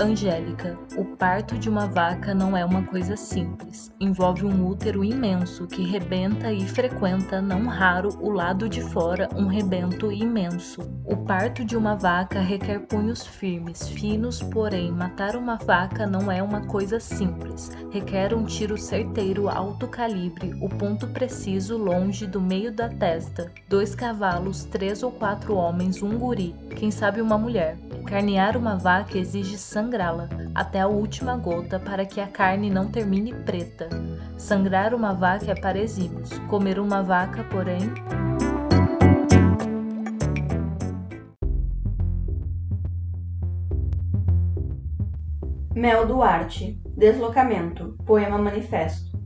Angélica, 0.00 0.78
o 0.96 1.04
parto 1.04 1.58
de 1.58 1.68
uma 1.68 1.88
vaca 1.88 2.32
não 2.32 2.56
é 2.56 2.64
uma 2.64 2.84
coisa 2.84 3.16
simples. 3.16 3.92
Envolve 3.98 4.46
um 4.46 4.64
útero 4.64 5.04
imenso 5.04 5.66
que 5.66 5.82
rebenta 5.82 6.52
e 6.52 6.64
frequenta, 6.68 7.42
não 7.42 7.66
raro, 7.66 8.10
o 8.20 8.30
lado 8.30 8.68
de 8.68 8.80
fora, 8.80 9.28
um 9.34 9.48
rebento 9.48 10.12
imenso. 10.12 10.82
O 11.04 11.16
parto 11.16 11.64
de 11.64 11.76
uma 11.76 11.96
vaca 11.96 12.38
requer 12.38 12.78
punhos 12.86 13.26
firmes, 13.26 13.88
finos, 13.88 14.40
porém, 14.40 14.92
matar 14.92 15.34
uma 15.34 15.56
vaca 15.56 16.06
não 16.06 16.30
é 16.30 16.40
uma 16.40 16.60
coisa 16.60 17.00
simples. 17.00 17.72
Requer 17.90 18.32
um 18.32 18.44
tiro 18.44 18.78
certeiro, 18.78 19.48
alto 19.48 19.88
calibre, 19.88 20.54
o 20.62 20.68
ponto 20.68 21.08
preciso 21.08 21.76
longe 21.76 22.24
do 22.24 22.40
meio 22.40 22.70
da 22.70 22.88
testa. 22.88 23.50
Dois 23.68 23.96
cavalos, 23.96 24.64
três 24.64 25.02
ou 25.02 25.10
quatro 25.10 25.56
homens, 25.56 26.00
um 26.02 26.16
guri, 26.16 26.54
quem 26.76 26.92
sabe 26.92 27.20
uma 27.20 27.36
mulher. 27.36 27.76
Carnear 28.06 28.56
uma 28.56 28.76
vaca 28.76 29.18
exige 29.18 29.58
sangue 29.58 29.87
sangrá-la 29.88 30.28
até 30.54 30.80
a 30.80 30.86
última 30.86 31.34
gota 31.36 31.80
para 31.80 32.04
que 32.04 32.20
a 32.20 32.26
carne 32.26 32.68
não 32.68 32.90
termine 32.90 33.32
preta. 33.32 33.88
Sangrar 34.36 34.94
uma 34.94 35.14
vaca 35.14 35.50
é 35.50 35.54
para 35.54 35.78
exímios, 35.78 36.30
comer 36.50 36.78
uma 36.78 37.02
vaca, 37.02 37.42
porém. 37.44 37.80
Mel 45.74 46.06
Duarte, 46.06 46.78
Deslocamento, 46.94 47.96
Poema 48.04 48.36
Manifesto. 48.36 49.17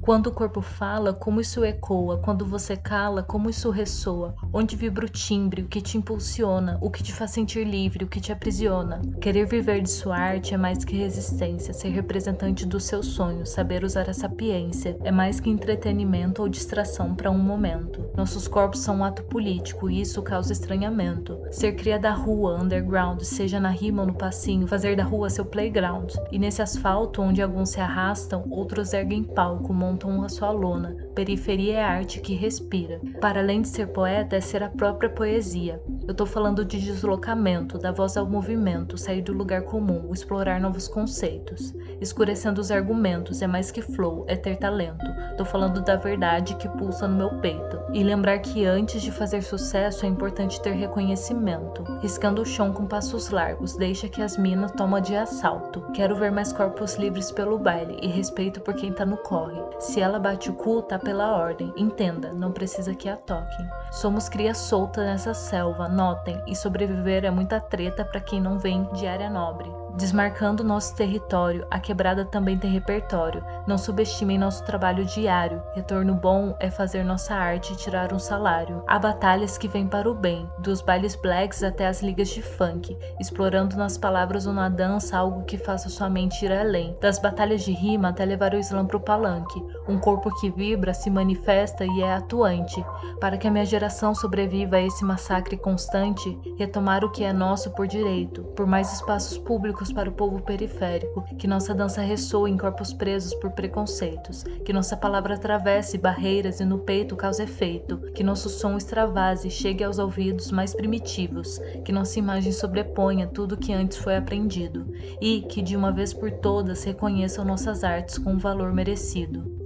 Quando 0.00 0.28
o 0.28 0.32
corpo 0.32 0.62
fala, 0.62 1.12
como 1.12 1.42
isso 1.42 1.62
ecoa, 1.62 2.16
quando 2.18 2.46
você 2.46 2.74
cala, 2.74 3.22
como 3.22 3.50
isso 3.50 3.70
ressoa, 3.70 4.34
onde 4.50 4.74
vibra 4.74 5.04
o 5.04 5.08
timbre, 5.08 5.62
o 5.62 5.68
que 5.68 5.82
te 5.82 5.98
impulsiona, 5.98 6.78
o 6.80 6.90
que 6.90 7.02
te 7.02 7.12
faz 7.12 7.32
sentir 7.32 7.64
livre, 7.64 8.04
o 8.04 8.08
que 8.08 8.20
te 8.20 8.32
aprisiona. 8.32 9.02
Querer 9.20 9.46
viver 9.46 9.82
de 9.82 9.90
sua 9.90 10.16
arte 10.16 10.54
é 10.54 10.56
mais 10.56 10.84
que 10.84 10.96
resistência, 10.96 11.74
ser 11.74 11.90
representante 11.90 12.64
dos 12.64 12.84
seus 12.84 13.08
sonhos, 13.08 13.50
saber 13.50 13.84
usar 13.84 14.08
a 14.08 14.14
sapiência, 14.14 14.96
é 15.04 15.12
mais 15.12 15.38
que 15.38 15.50
entretenimento 15.50 16.40
ou 16.40 16.48
distração 16.48 17.14
para 17.14 17.30
um 17.30 17.38
momento. 17.38 18.08
Nossos 18.16 18.48
corpos 18.48 18.80
são 18.80 18.96
um 18.96 19.04
ato 19.04 19.22
político 19.24 19.90
e 19.90 20.00
isso 20.00 20.22
causa 20.22 20.52
estranhamento. 20.52 21.38
Ser 21.50 21.72
cria 21.72 21.98
da 21.98 22.12
rua, 22.12 22.58
underground, 22.60 23.20
seja 23.20 23.60
na 23.60 23.70
rima 23.70 24.02
ou 24.02 24.08
no 24.08 24.14
passinho, 24.14 24.66
fazer 24.66 24.96
da 24.96 25.04
rua 25.04 25.28
seu 25.28 25.44
playground. 25.44 26.10
E 26.32 26.38
nesse 26.38 26.62
asfalto 26.62 27.20
onde 27.20 27.42
alguns 27.42 27.70
se 27.70 27.80
arrastam, 27.80 28.44
outros 28.50 28.94
erguem 28.94 29.22
palco, 29.22 29.74
montam 29.90 30.22
a 30.24 30.28
sua 30.28 30.52
lona. 30.52 30.94
Periferia 31.14 31.78
é 31.78 31.82
arte 31.82 32.20
que 32.20 32.34
respira. 32.34 33.00
Para 33.20 33.40
além 33.40 33.62
de 33.62 33.68
ser 33.68 33.88
poeta, 33.88 34.36
é 34.36 34.40
ser 34.40 34.62
a 34.62 34.68
própria 34.68 35.10
poesia. 35.10 35.82
Eu 36.06 36.14
tô 36.14 36.24
falando 36.24 36.64
de 36.64 36.80
deslocamento, 36.80 37.78
da 37.78 37.90
voz 37.90 38.16
ao 38.16 38.26
movimento, 38.26 38.96
sair 38.96 39.20
do 39.20 39.32
lugar 39.32 39.62
comum, 39.62 40.10
explorar 40.12 40.60
novos 40.60 40.86
conceitos. 40.86 41.74
Escurecendo 42.00 42.60
os 42.60 42.70
argumentos, 42.70 43.42
é 43.42 43.46
mais 43.46 43.70
que 43.70 43.82
flow, 43.82 44.24
é 44.28 44.36
ter 44.36 44.56
talento. 44.56 45.04
Tô 45.36 45.44
falando 45.44 45.82
da 45.82 45.96
verdade 45.96 46.54
que 46.56 46.68
pulsa 46.68 47.08
no 47.08 47.16
meu 47.16 47.40
peito. 47.40 47.78
E 47.92 48.04
lembrar 48.04 48.38
que 48.38 48.64
antes 48.64 49.02
de 49.02 49.10
fazer 49.10 49.42
sucesso 49.42 50.06
é 50.06 50.08
importante 50.08 50.60
ter 50.60 50.72
reconhecimento. 50.72 51.82
Riscando 52.00 52.42
o 52.42 52.46
chão 52.46 52.72
com 52.72 52.86
passos 52.86 53.30
largos, 53.30 53.76
deixa 53.76 54.08
que 54.08 54.22
as 54.22 54.36
minas 54.36 54.72
tomam 54.72 55.00
de 55.00 55.16
assalto. 55.16 55.82
Quero 55.92 56.14
ver 56.14 56.30
mais 56.30 56.52
corpos 56.52 56.94
livres 56.96 57.32
pelo 57.32 57.58
baile 57.58 57.98
e 58.00 58.06
respeito 58.06 58.60
por 58.60 58.74
quem 58.74 58.92
tá 58.92 59.04
no 59.04 59.16
corre. 59.16 59.60
Se 59.80 60.00
ela 60.00 60.18
bate 60.18 60.50
o 60.50 60.54
cu, 60.54 60.82
tá 60.82 60.98
pela 61.10 61.36
ordem. 61.36 61.72
Entenda, 61.76 62.32
não 62.32 62.52
precisa 62.52 62.94
que 62.94 63.08
a 63.08 63.16
toquem. 63.16 63.68
Somos 63.90 64.28
cria 64.28 64.54
solta 64.54 65.02
nessa 65.02 65.34
selva, 65.34 65.88
notem, 65.88 66.40
e 66.46 66.54
sobreviver 66.54 67.24
é 67.24 67.30
muita 67.32 67.60
treta 67.60 68.04
para 68.04 68.20
quem 68.20 68.40
não 68.40 68.60
vem 68.60 68.84
de 68.92 69.08
área 69.08 69.28
nobre 69.28 69.79
desmarcando 69.96 70.64
nosso 70.64 70.94
território, 70.94 71.66
a 71.70 71.78
quebrada 71.78 72.24
também 72.24 72.58
tem 72.58 72.70
repertório. 72.70 73.44
Não 73.66 73.78
subestimem 73.78 74.38
nosso 74.38 74.64
trabalho 74.64 75.04
diário. 75.04 75.62
Retorno 75.74 76.14
bom 76.14 76.56
é 76.58 76.70
fazer 76.70 77.04
nossa 77.04 77.34
arte 77.34 77.72
e 77.72 77.76
tirar 77.76 78.12
um 78.12 78.18
salário. 78.18 78.82
Há 78.86 78.98
batalhas 78.98 79.56
que 79.56 79.68
vêm 79.68 79.86
para 79.86 80.10
o 80.10 80.14
bem, 80.14 80.48
dos 80.58 80.80
bailes 80.80 81.14
blacks 81.14 81.62
até 81.62 81.86
as 81.86 82.02
ligas 82.02 82.28
de 82.28 82.42
funk, 82.42 82.96
explorando 83.18 83.76
nas 83.76 83.96
palavras 83.96 84.46
ou 84.46 84.52
na 84.52 84.68
dança 84.68 85.16
algo 85.16 85.44
que 85.44 85.58
faça 85.58 85.88
sua 85.88 86.08
mente 86.08 86.44
ir 86.44 86.52
além. 86.52 86.96
Das 87.00 87.18
batalhas 87.18 87.62
de 87.62 87.72
rima 87.72 88.08
até 88.08 88.24
levar 88.24 88.54
o 88.54 88.58
slam 88.58 88.86
pro 88.86 89.00
palanque. 89.00 89.62
Um 89.88 89.98
corpo 89.98 90.34
que 90.40 90.50
vibra, 90.50 90.94
se 90.94 91.10
manifesta 91.10 91.84
e 91.84 92.02
é 92.02 92.14
atuante. 92.14 92.84
Para 93.20 93.36
que 93.36 93.46
a 93.46 93.50
minha 93.50 93.64
geração 93.64 94.14
sobreviva 94.14 94.76
a 94.76 94.82
esse 94.82 95.04
massacre 95.04 95.56
constante, 95.56 96.38
retomar 96.58 97.04
o 97.04 97.10
que 97.10 97.24
é 97.24 97.32
nosso 97.32 97.70
por 97.70 97.86
direito, 97.86 98.42
por 98.56 98.66
mais 98.66 98.92
espaços 98.92 99.38
públicos 99.80 99.92
para 99.92 100.10
o 100.10 100.12
povo 100.12 100.42
periférico, 100.42 101.22
que 101.36 101.46
nossa 101.46 101.74
dança 101.74 102.02
ressoe 102.02 102.50
em 102.50 102.56
corpos 102.56 102.92
presos 102.92 103.34
por 103.34 103.50
preconceitos, 103.52 104.44
que 104.64 104.72
nossa 104.72 104.96
palavra 104.96 105.34
atravesse 105.34 105.96
barreiras 105.96 106.60
e 106.60 106.64
no 106.64 106.78
peito 106.80 107.16
cause 107.16 107.42
efeito, 107.42 107.98
que 108.14 108.22
nosso 108.22 108.48
som 108.48 108.76
extravase 108.76 109.48
e 109.48 109.50
chegue 109.50 109.82
aos 109.82 109.98
ouvidos 109.98 110.50
mais 110.50 110.74
primitivos, 110.74 111.58
que 111.84 111.92
nossa 111.92 112.18
imagem 112.18 112.52
sobreponha 112.52 113.26
tudo 113.26 113.56
que 113.56 113.72
antes 113.72 113.96
foi 113.96 114.16
aprendido, 114.16 114.86
e 115.20 115.42
que 115.42 115.62
de 115.62 115.76
uma 115.76 115.90
vez 115.90 116.12
por 116.12 116.30
todas 116.30 116.84
reconheçam 116.84 117.44
nossas 117.44 117.82
artes 117.82 118.18
com 118.18 118.34
o 118.34 118.38
valor 118.38 118.72
merecido. 118.72 119.58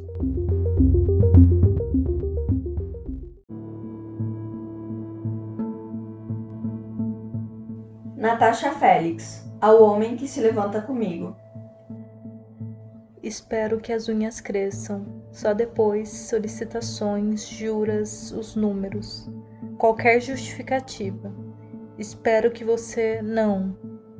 Natasha 8.17 8.73
Félix 8.73 9.44
ao 9.65 9.83
homem 9.83 10.15
que 10.15 10.29
se 10.29 10.43
levanta 10.43 10.83
comigo. 10.83 11.35
Espero 13.23 13.81
que 13.81 13.95
as 13.95 14.11
unhas 14.11 14.39
cresçam, 14.39 15.07
só 15.33 15.55
depois 15.55 16.11
solicitações, 16.11 17.49
juras, 17.49 18.31
os 18.33 18.55
números, 18.55 19.27
qualquer 19.79 20.21
justificativa. 20.21 21.35
Espero 21.99 22.51
que 22.51 22.63
você 22.63 23.23
não, 23.23 23.75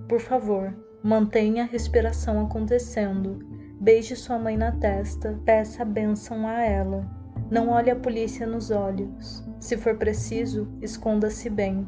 por 0.09 0.19
favor, 0.19 0.75
mantenha 1.03 1.65
a 1.65 1.67
respiração 1.67 2.41
acontecendo. 2.41 3.39
Beije 3.79 4.17
sua 4.17 4.39
mãe 4.39 4.57
na 4.57 4.73
testa, 4.73 5.39
peça 5.45 5.83
a 5.83 5.85
bênção 5.85 6.49
a 6.49 6.63
ela. 6.63 7.07
Não 7.51 7.69
olhe 7.69 7.91
a 7.91 7.97
polícia 7.97 8.47
nos 8.47 8.71
olhos. 8.71 9.47
Se 9.61 9.77
for 9.77 9.99
preciso, 9.99 10.67
esconda-se 10.81 11.51
bem. 11.51 11.87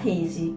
Rise. 0.00 0.56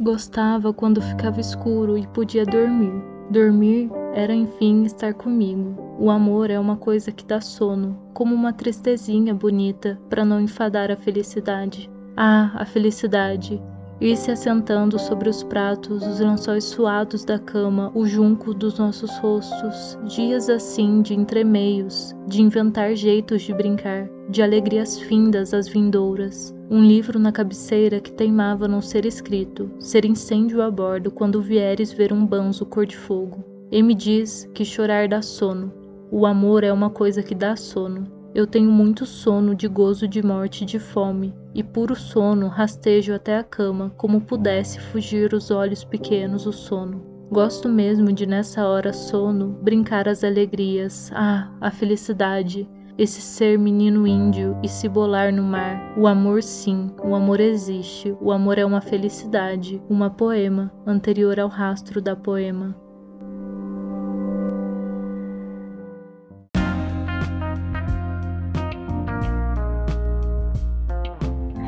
Gostava 0.00 0.72
quando 0.72 1.02
ficava 1.02 1.40
escuro 1.40 1.98
e 1.98 2.06
podia 2.08 2.44
dormir. 2.44 2.92
Dormir 3.30 3.90
era 4.14 4.34
enfim 4.34 4.84
estar 4.84 5.14
comigo. 5.14 5.74
O 5.98 6.10
amor 6.10 6.50
é 6.50 6.58
uma 6.58 6.76
coisa 6.76 7.10
que 7.10 7.24
dá 7.24 7.40
sono, 7.40 7.98
como 8.12 8.34
uma 8.34 8.52
tristezinha 8.52 9.34
bonita 9.34 10.00
para 10.08 10.24
não 10.24 10.40
enfadar 10.40 10.90
a 10.90 10.96
felicidade. 10.96 11.90
Ah, 12.16 12.52
a 12.54 12.64
felicidade! 12.64 13.60
ir 14.00 14.16
se 14.16 14.30
assentando 14.30 14.98
sobre 14.98 15.28
os 15.28 15.42
pratos, 15.42 16.06
os 16.06 16.20
lençóis 16.20 16.64
suados 16.64 17.24
da 17.24 17.38
cama, 17.38 17.90
o 17.94 18.06
junco 18.06 18.52
dos 18.52 18.78
nossos 18.78 19.16
rostos, 19.18 19.98
dias 20.04 20.48
assim 20.48 21.00
de 21.00 21.14
entremeios, 21.14 22.14
de 22.26 22.42
inventar 22.42 22.94
jeitos 22.94 23.42
de 23.42 23.54
brincar, 23.54 24.08
de 24.28 24.42
alegrias 24.42 24.98
findas 24.98 25.54
às 25.54 25.68
vindouras. 25.68 26.53
Um 26.70 26.82
livro 26.82 27.18
na 27.18 27.30
cabeceira 27.30 28.00
que 28.00 28.10
teimava 28.10 28.66
não 28.66 28.80
ser 28.80 29.04
escrito, 29.04 29.70
ser 29.78 30.04
incêndio 30.04 30.62
a 30.62 30.70
bordo 30.70 31.10
quando 31.10 31.42
vieres 31.42 31.92
ver 31.92 32.12
um 32.12 32.24
banzo 32.24 32.64
cor 32.64 32.86
de 32.86 32.96
fogo. 32.96 33.44
E 33.70 33.82
me 33.82 33.94
diz 33.94 34.48
que 34.54 34.64
chorar 34.64 35.06
dá 35.06 35.20
sono. 35.20 35.72
O 36.10 36.24
amor 36.24 36.64
é 36.64 36.72
uma 36.72 36.88
coisa 36.88 37.22
que 37.22 37.34
dá 37.34 37.54
sono. 37.54 38.04
Eu 38.34 38.46
tenho 38.46 38.70
muito 38.70 39.04
sono 39.04 39.54
de 39.54 39.68
gozo 39.68 40.08
de 40.08 40.24
morte 40.24 40.64
de 40.64 40.78
fome, 40.78 41.34
e 41.54 41.62
puro 41.62 41.94
sono 41.94 42.48
rastejo 42.48 43.14
até 43.14 43.36
a 43.36 43.44
cama, 43.44 43.92
como 43.96 44.20
pudesse 44.20 44.80
fugir 44.80 45.34
os 45.34 45.50
olhos 45.50 45.84
pequenos 45.84 46.46
o 46.46 46.52
sono. 46.52 47.14
Gosto 47.30 47.68
mesmo 47.68 48.12
de 48.12 48.26
nessa 48.26 48.66
hora 48.66 48.92
sono 48.92 49.58
brincar 49.62 50.08
as 50.08 50.22
alegrias, 50.22 51.10
ah, 51.14 51.50
a 51.60 51.70
felicidade, 51.70 52.68
esse 52.96 53.20
ser 53.20 53.58
menino 53.58 54.06
índio 54.06 54.56
e 54.62 54.68
se 54.68 54.88
bolar 54.88 55.32
no 55.32 55.42
mar. 55.42 55.92
O 55.96 56.06
amor 56.06 56.42
sim, 56.42 56.90
o 57.02 57.14
amor 57.14 57.40
existe, 57.40 58.16
o 58.20 58.30
amor 58.30 58.58
é 58.58 58.64
uma 58.64 58.80
felicidade, 58.80 59.82
uma 59.88 60.10
poema, 60.10 60.72
anterior 60.86 61.40
ao 61.40 61.48
rastro 61.48 62.00
da 62.00 62.14
poema. 62.14 62.76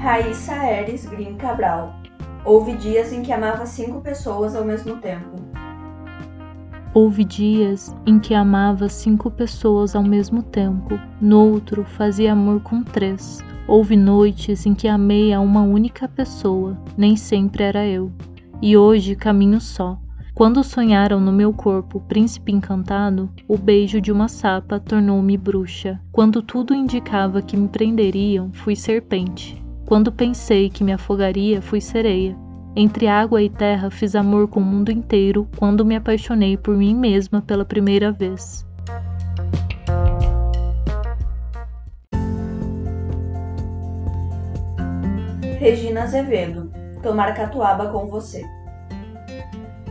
Raíssa 0.01 0.55
Aires 0.55 1.05
Green 1.07 1.37
Cabral. 1.37 1.93
Houve 2.45 2.77
dias 2.77 3.13
em 3.13 3.23
que 3.23 3.33
amava 3.33 3.67
cinco 3.67 4.01
pessoas 4.01 4.55
ao 4.55 4.65
mesmo 4.65 4.99
tempo. 4.99 5.46
Houve 6.97 7.25
dias 7.25 7.95
em 8.07 8.19
que 8.19 8.33
amava 8.33 8.89
cinco 8.89 9.31
pessoas 9.31 9.95
ao 9.95 10.03
mesmo 10.03 10.43
tempo, 10.43 10.99
noutro 11.21 11.85
fazia 11.85 12.33
amor 12.33 12.63
com 12.63 12.83
três. 12.83 13.45
Houve 13.69 13.99
noites 13.99 14.65
em 14.65 14.75
que 14.75 14.89
amei 14.89 15.31
a 15.31 15.39
uma 15.39 15.61
única 15.61 16.09
pessoa, 16.09 16.75
nem 16.97 17.15
sempre 17.15 17.65
era 17.65 17.87
eu. 17.87 18.11
E 18.63 18.79
hoje 18.79 19.15
caminho 19.15 19.61
só. 19.61 19.99
Quando 20.35 20.65
sonharam 20.65 21.21
no 21.21 21.33
meu 21.33 21.53
corpo 21.53 22.01
príncipe 22.01 22.51
encantado, 22.51 23.29
o 23.47 23.59
beijo 23.59 24.01
de 24.01 24.11
uma 24.11 24.27
sapa 24.27 24.81
tornou-me 24.81 25.37
bruxa. 25.37 26.01
Quando 26.11 26.41
tudo 26.41 26.75
indicava 26.75 27.43
que 27.43 27.59
me 27.59 27.69
prenderiam, 27.69 28.51
fui 28.55 28.75
serpente. 28.75 29.63
Quando 29.85 30.11
pensei 30.11 30.71
que 30.71 30.83
me 30.83 30.95
afogaria, 30.95 31.61
fui 31.61 31.79
sereia. 31.79 32.46
Entre 32.79 33.09
água 33.09 33.43
e 33.43 33.49
terra 33.49 33.91
fiz 33.91 34.15
amor 34.15 34.49
com 34.49 34.61
o 34.61 34.63
mundo 34.63 34.93
inteiro 34.93 35.49
quando 35.57 35.83
me 35.83 35.97
apaixonei 35.97 36.59
por 36.59 36.77
mim 36.77 36.95
mesma 36.95 37.41
pela 37.41 37.65
primeira 37.65 38.13
vez. 38.13 38.67
Regina 45.59 46.03
Azevedo, 46.03 46.71
tomar 47.03 47.35
catuaba 47.35 47.89
com 47.89 48.07
você. 48.09 48.45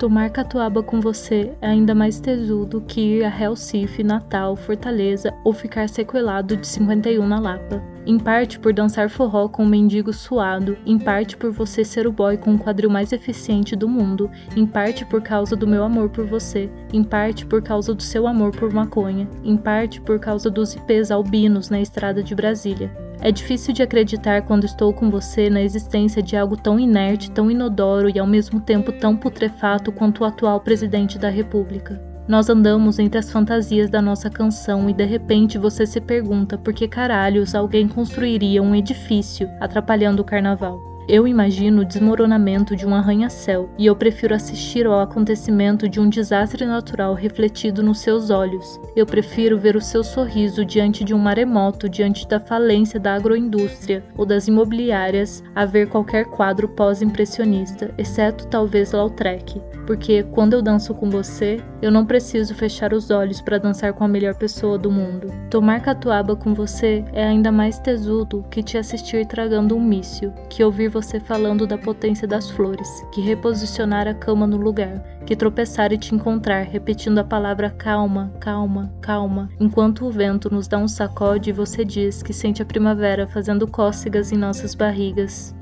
Tomar 0.05 0.29
catuaba 0.29 0.83
com 0.83 1.01
você 1.01 1.51
é 1.59 1.69
ainda 1.69 1.95
mais 1.95 2.19
tesudo 2.19 2.79
que 2.79 3.01
ir 3.01 3.23
a 3.23 3.27
Recife, 3.27 4.03
Natal, 4.03 4.55
Fortaleza 4.55 5.33
ou 5.43 5.51
ficar 5.51 5.89
sequelado 5.89 6.55
de 6.55 6.67
51 6.67 7.27
na 7.27 7.39
Lapa. 7.39 7.81
Em 8.05 8.19
parte 8.19 8.59
por 8.59 8.71
dançar 8.71 9.09
forró 9.09 9.49
com 9.49 9.63
um 9.63 9.67
mendigo 9.67 10.13
suado, 10.13 10.77
em 10.85 10.99
parte 10.99 11.35
por 11.35 11.51
você 11.51 11.83
ser 11.83 12.05
o 12.05 12.11
boy 12.11 12.37
com 12.37 12.53
o 12.53 12.59
quadril 12.59 12.87
mais 12.87 13.11
eficiente 13.13 13.75
do 13.75 13.89
mundo, 13.89 14.29
em 14.55 14.67
parte 14.67 15.03
por 15.03 15.23
causa 15.23 15.55
do 15.55 15.65
meu 15.65 15.83
amor 15.83 16.07
por 16.09 16.27
você, 16.27 16.69
em 16.93 17.03
parte 17.03 17.43
por 17.43 17.63
causa 17.63 17.91
do 17.91 18.03
seu 18.03 18.27
amor 18.27 18.51
por 18.51 18.71
maconha, 18.71 19.27
em 19.43 19.57
parte 19.57 19.99
por 19.99 20.19
causa 20.19 20.51
dos 20.51 20.75
IPs 20.75 21.09
albinos 21.09 21.71
na 21.71 21.81
estrada 21.81 22.21
de 22.21 22.35
Brasília. 22.35 23.04
É 23.25 23.31
difícil 23.31 23.73
de 23.73 23.81
acreditar 23.81 24.43
quando 24.43 24.65
estou 24.65 24.93
com 24.93 25.09
você 25.09 25.49
na 25.49 25.59
existência 25.59 26.21
de 26.21 26.37
algo 26.37 26.55
tão 26.55 26.79
inerte, 26.79 27.31
tão 27.31 27.49
inodoro 27.49 28.07
e 28.07 28.19
ao 28.19 28.27
mesmo 28.27 28.59
tempo 28.59 28.91
tão 28.91 29.17
putrefato 29.17 29.91
quanto 29.91 30.21
o 30.21 30.25
atual 30.25 30.59
presidente 30.59 31.17
da 31.17 31.27
República. 31.27 31.99
Nós 32.27 32.49
andamos 32.49 32.99
entre 32.99 33.17
as 33.17 33.31
fantasias 33.31 33.89
da 33.89 33.99
nossa 33.99 34.29
canção 34.29 34.87
e 34.87 34.93
de 34.93 35.05
repente 35.05 35.57
você 35.57 35.87
se 35.87 35.99
pergunta 35.99 36.55
por 36.55 36.71
que 36.71 36.87
caralhos 36.87 37.55
alguém 37.55 37.87
construiria 37.87 38.61
um 38.61 38.75
edifício 38.75 39.49
atrapalhando 39.59 40.21
o 40.21 40.25
carnaval. 40.25 40.94
Eu 41.07 41.27
imagino 41.27 41.83
o 41.83 41.85
desmoronamento 41.85 42.75
de 42.75 42.85
um 42.85 42.95
arranha-céu 42.95 43.69
e 43.77 43.85
eu 43.85 43.95
prefiro 43.95 44.33
assistir 44.33 44.87
ao 44.87 44.99
acontecimento 44.99 45.87
de 45.87 45.99
um 45.99 46.09
desastre 46.09 46.65
natural 46.65 47.13
refletido 47.13 47.83
nos 47.83 47.99
seus 47.99 48.31
olhos. 48.31 48.79
Eu 48.95 49.05
prefiro 49.05 49.59
ver 49.59 49.75
o 49.75 49.81
seu 49.81 50.03
sorriso 50.03 50.65
diante 50.65 51.03
de 51.03 51.13
um 51.13 51.19
maremoto, 51.19 51.87
diante 51.87 52.27
da 52.27 52.39
falência 52.39 52.99
da 52.99 53.13
agroindústria 53.13 54.03
ou 54.17 54.25
das 54.25 54.47
imobiliárias, 54.47 55.43
a 55.53 55.63
ver 55.63 55.89
qualquer 55.89 56.25
quadro 56.25 56.67
pós-impressionista, 56.69 57.93
exceto 57.99 58.47
talvez 58.47 58.91
Lautrec 58.91 59.61
porque 59.85 60.23
quando 60.23 60.53
eu 60.53 60.61
danço 60.61 60.93
com 60.93 61.09
você, 61.09 61.61
eu 61.81 61.91
não 61.91 62.05
preciso 62.05 62.55
fechar 62.55 62.93
os 62.93 63.11
olhos 63.11 63.41
para 63.41 63.57
dançar 63.57 63.93
com 63.93 64.03
a 64.03 64.07
melhor 64.07 64.35
pessoa 64.35 64.77
do 64.77 64.91
mundo. 64.91 65.27
Tomar 65.49 65.81
catuaba 65.81 66.35
com 66.35 66.53
você 66.53 67.05
é 67.13 67.23
ainda 67.23 67.51
mais 67.51 67.79
tesudo 67.79 68.43
que 68.49 68.63
te 68.63 68.77
assistir 68.77 69.25
tragando 69.25 69.75
um 69.75 69.81
míssil, 69.81 70.33
que 70.49 70.63
ouvir 70.63 70.89
você 70.95 71.19
falando 71.19 71.67
da 71.67 71.77
potência 71.77 72.25
das 72.25 72.49
flores, 72.49 73.05
que 73.11 73.19
reposicionar 73.19 74.07
a 74.07 74.13
cama 74.13 74.47
no 74.47 74.55
lugar, 74.55 75.03
que 75.25 75.35
tropeçar 75.35 75.91
e 75.91 75.97
te 75.97 76.15
encontrar 76.15 76.61
repetindo 76.61 77.17
a 77.17 77.23
palavra 77.23 77.69
calma, 77.69 78.31
calma, 78.39 78.93
calma, 79.01 79.49
enquanto 79.59 80.05
o 80.05 80.09
vento 80.09 80.49
nos 80.49 80.69
dá 80.69 80.77
um 80.77 80.87
sacode 80.87 81.49
e 81.49 81.53
você 81.53 81.83
diz 81.83 82.23
que 82.23 82.31
sente 82.31 82.61
a 82.61 82.65
primavera 82.65 83.27
fazendo 83.27 83.67
cócegas 83.67 84.31
em 84.31 84.37
nossas 84.37 84.73
barrigas. 84.73 85.53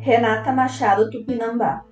Renata 0.00 0.52
Machado 0.52 1.08
Tupinambá. 1.08 1.84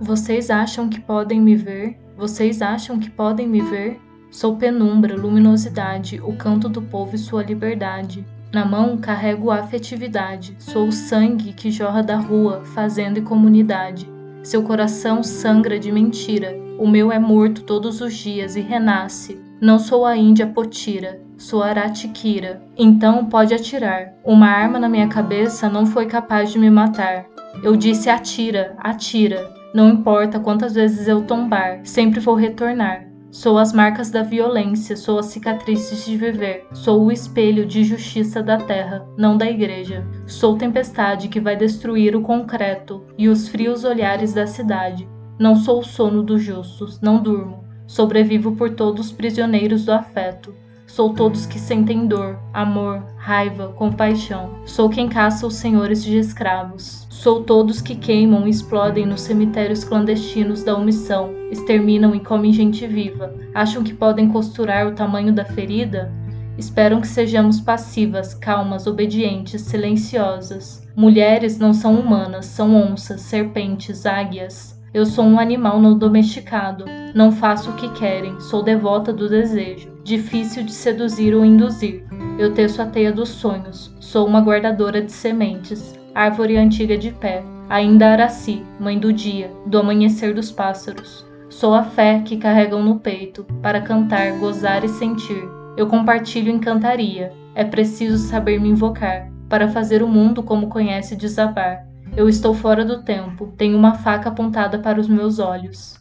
Vocês 0.00 0.50
acham 0.50 0.88
que 0.88 1.00
podem 1.00 1.40
me 1.40 1.54
ver? 1.54 2.00
Vocês 2.16 2.60
acham 2.60 2.98
que 2.98 3.08
podem 3.08 3.46
me 3.46 3.60
ver? 3.60 4.09
Sou 4.30 4.54
penumbra, 4.54 5.16
luminosidade, 5.16 6.20
o 6.22 6.36
canto 6.36 6.68
do 6.68 6.80
povo 6.80 7.16
e 7.16 7.18
sua 7.18 7.42
liberdade. 7.42 8.24
Na 8.52 8.64
mão 8.64 8.96
carrego 8.96 9.50
afetividade, 9.50 10.54
sou 10.56 10.86
o 10.86 10.92
sangue 10.92 11.52
que 11.52 11.70
jorra 11.70 12.00
da 12.00 12.16
rua, 12.16 12.62
fazenda 12.64 13.18
e 13.18 13.22
comunidade. 13.22 14.08
Seu 14.44 14.62
coração 14.62 15.22
sangra 15.24 15.80
de 15.80 15.90
mentira, 15.90 16.56
o 16.78 16.86
meu 16.86 17.10
é 17.10 17.18
morto 17.18 17.64
todos 17.64 18.00
os 18.00 18.14
dias 18.14 18.54
e 18.54 18.60
renasce. 18.60 19.40
Não 19.60 19.80
sou 19.80 20.06
a 20.06 20.16
Índia 20.16 20.46
Potira, 20.46 21.20
sou 21.36 21.62
Aratikira. 21.62 22.62
Então 22.78 23.26
pode 23.26 23.52
atirar. 23.52 24.14
Uma 24.24 24.46
arma 24.46 24.78
na 24.78 24.88
minha 24.88 25.08
cabeça 25.08 25.68
não 25.68 25.84
foi 25.84 26.06
capaz 26.06 26.52
de 26.52 26.58
me 26.58 26.70
matar. 26.70 27.26
Eu 27.64 27.74
disse 27.76 28.08
atira, 28.08 28.76
atira. 28.78 29.52
Não 29.74 29.88
importa 29.88 30.38
quantas 30.38 30.74
vezes 30.74 31.08
eu 31.08 31.22
tombar, 31.22 31.80
sempre 31.84 32.20
vou 32.20 32.34
retornar. 32.34 33.09
Sou 33.32 33.58
as 33.58 33.72
marcas 33.72 34.10
da 34.10 34.24
violência, 34.24 34.96
sou 34.96 35.20
as 35.20 35.26
cicatrizes 35.26 36.04
de 36.04 36.16
viver, 36.16 36.66
sou 36.72 37.04
o 37.04 37.12
espelho 37.12 37.64
de 37.64 37.84
justiça 37.84 38.42
da 38.42 38.56
terra, 38.56 39.06
não 39.16 39.36
da 39.36 39.48
igreja. 39.48 40.04
Sou 40.26 40.56
tempestade 40.56 41.28
que 41.28 41.40
vai 41.40 41.54
destruir 41.54 42.16
o 42.16 42.22
concreto 42.22 43.06
e 43.16 43.28
os 43.28 43.48
frios 43.48 43.84
olhares 43.84 44.34
da 44.34 44.48
cidade. 44.48 45.08
Não 45.38 45.54
sou 45.54 45.78
o 45.78 45.84
sono 45.84 46.24
dos 46.24 46.42
justos, 46.42 47.00
não 47.00 47.22
durmo. 47.22 47.62
Sobrevivo 47.86 48.56
por 48.56 48.70
todos 48.70 49.06
os 49.06 49.12
prisioneiros 49.12 49.84
do 49.84 49.92
afeto. 49.92 50.52
Sou 50.90 51.14
todos 51.14 51.46
que 51.46 51.56
sentem 51.56 52.08
dor, 52.08 52.36
amor, 52.52 53.04
raiva, 53.16 53.68
compaixão. 53.68 54.50
Sou 54.66 54.88
quem 54.88 55.08
caça 55.08 55.46
os 55.46 55.54
senhores 55.54 56.02
de 56.02 56.18
escravos. 56.18 57.06
Sou 57.08 57.44
todos 57.44 57.80
que 57.80 57.94
queimam 57.94 58.44
e 58.44 58.50
explodem 58.50 59.06
nos 59.06 59.20
cemitérios 59.20 59.84
clandestinos 59.84 60.64
da 60.64 60.76
omissão, 60.76 61.32
exterminam 61.48 62.12
e 62.12 62.18
comem 62.18 62.52
gente 62.52 62.88
viva. 62.88 63.32
Acham 63.54 63.84
que 63.84 63.94
podem 63.94 64.28
costurar 64.28 64.88
o 64.88 64.94
tamanho 64.94 65.32
da 65.32 65.44
ferida? 65.44 66.12
Esperam 66.58 67.00
que 67.00 67.06
sejamos 67.06 67.60
passivas, 67.60 68.34
calmas, 68.34 68.88
obedientes, 68.88 69.62
silenciosas. 69.62 70.84
Mulheres 70.96 71.56
não 71.56 71.72
são 71.72 71.94
humanas, 71.94 72.46
são 72.46 72.74
onças, 72.74 73.20
serpentes, 73.20 74.06
águias. 74.06 74.79
Eu 74.92 75.06
sou 75.06 75.24
um 75.24 75.38
animal 75.38 75.80
não 75.80 75.96
domesticado. 75.96 76.84
Não 77.14 77.30
faço 77.30 77.70
o 77.70 77.74
que 77.74 77.88
querem, 77.90 78.40
sou 78.40 78.62
devota 78.62 79.12
do 79.12 79.28
desejo, 79.28 79.92
difícil 80.02 80.64
de 80.64 80.72
seduzir 80.72 81.34
ou 81.34 81.44
induzir. 81.44 82.04
Eu 82.38 82.52
teço 82.54 82.82
a 82.82 82.86
teia 82.86 83.12
dos 83.12 83.28
sonhos, 83.28 83.94
sou 84.00 84.26
uma 84.26 84.40
guardadora 84.40 85.02
de 85.02 85.12
sementes, 85.12 85.94
árvore 86.14 86.56
antiga 86.56 86.96
de 86.96 87.12
pé, 87.12 87.44
ainda 87.68 88.10
Araci, 88.10 88.64
mãe 88.78 88.98
do 88.98 89.12
dia, 89.12 89.50
do 89.66 89.78
amanhecer 89.78 90.34
dos 90.34 90.50
pássaros. 90.50 91.24
Sou 91.48 91.74
a 91.74 91.82
fé 91.82 92.22
que 92.24 92.36
carregam 92.36 92.82
no 92.82 92.98
peito, 93.00 93.44
para 93.60 93.80
cantar, 93.80 94.38
gozar 94.38 94.84
e 94.84 94.88
sentir. 94.88 95.48
Eu 95.76 95.86
compartilho 95.86 96.50
encantaria. 96.50 97.32
É 97.54 97.64
preciso 97.64 98.18
saber 98.18 98.60
me 98.60 98.68
invocar, 98.68 99.28
para 99.48 99.68
fazer 99.68 100.02
o 100.02 100.08
mundo 100.08 100.42
como 100.42 100.68
conhece 100.68 101.16
desabar. 101.16 101.89
Eu 102.16 102.28
estou 102.28 102.52
fora 102.52 102.84
do 102.84 103.02
tempo, 103.02 103.52
tenho 103.56 103.76
uma 103.76 103.94
faca 103.94 104.28
apontada 104.28 104.78
para 104.78 105.00
os 105.00 105.08
meus 105.08 105.38
olhos. 105.38 105.98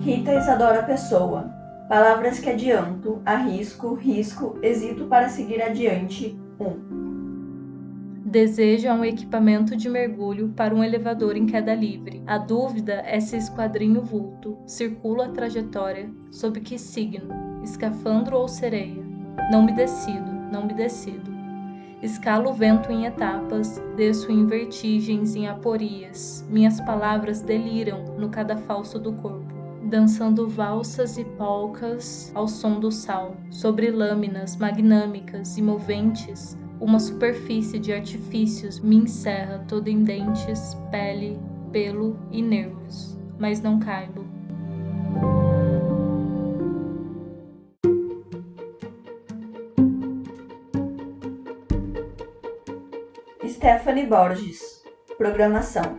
Rita 0.00 0.34
Isadora 0.34 0.82
Pessoa. 0.82 1.50
Palavras 1.88 2.38
que 2.38 2.48
adianto, 2.48 3.20
arrisco, 3.24 3.94
risco, 3.94 4.58
hesito 4.62 5.04
para 5.04 5.28
seguir 5.28 5.62
adiante. 5.62 6.38
1. 6.58 6.64
Um 6.64 7.13
deseja 8.34 8.92
um 8.92 9.04
equipamento 9.04 9.76
de 9.76 9.88
mergulho 9.88 10.48
para 10.56 10.74
um 10.74 10.82
elevador 10.82 11.36
em 11.36 11.46
queda 11.46 11.72
livre. 11.72 12.20
A 12.26 12.36
dúvida 12.36 12.94
é 13.06 13.20
se 13.20 13.36
esquadrinho 13.36 14.02
vulto 14.02 14.58
circula 14.66 15.26
a 15.26 15.28
trajetória 15.28 16.10
sob 16.32 16.60
que 16.60 16.76
signo, 16.76 17.32
escafandro 17.62 18.36
ou 18.36 18.48
sereia. 18.48 19.04
Não 19.52 19.62
me 19.62 19.72
decido, 19.72 20.32
não 20.52 20.66
me 20.66 20.74
decido. 20.74 21.32
Escalo 22.02 22.50
o 22.50 22.52
vento 22.52 22.90
em 22.90 23.06
etapas, 23.06 23.80
desço 23.96 24.32
em 24.32 24.44
vertigens, 24.46 25.36
em 25.36 25.46
aporias. 25.46 26.44
Minhas 26.50 26.80
palavras 26.80 27.40
deliram 27.40 28.16
no 28.18 28.30
cadafalso 28.30 28.98
do 28.98 29.12
corpo 29.12 29.54
dançando 29.84 30.48
valsas 30.48 31.18
e 31.18 31.24
polcas 31.24 32.32
ao 32.34 32.48
som 32.48 32.80
do 32.80 32.90
sal, 32.90 33.36
sobre 33.50 33.90
lâminas 33.90 34.56
magnâmicas 34.56 35.58
e 35.58 35.62
moventes, 35.62 36.56
uma 36.80 36.98
superfície 36.98 37.78
de 37.78 37.92
artifícios 37.92 38.80
me 38.80 38.96
encerra 38.96 39.64
todo 39.68 39.88
em 39.88 40.02
dentes, 40.02 40.76
pele, 40.90 41.38
pelo 41.72 42.16
e 42.30 42.42
nervos, 42.42 43.18
mas 43.38 43.60
não 43.60 43.78
caibo. 43.78 44.24
Stephanie 53.46 54.06
Borges 54.06 54.82
Programação 55.16 55.98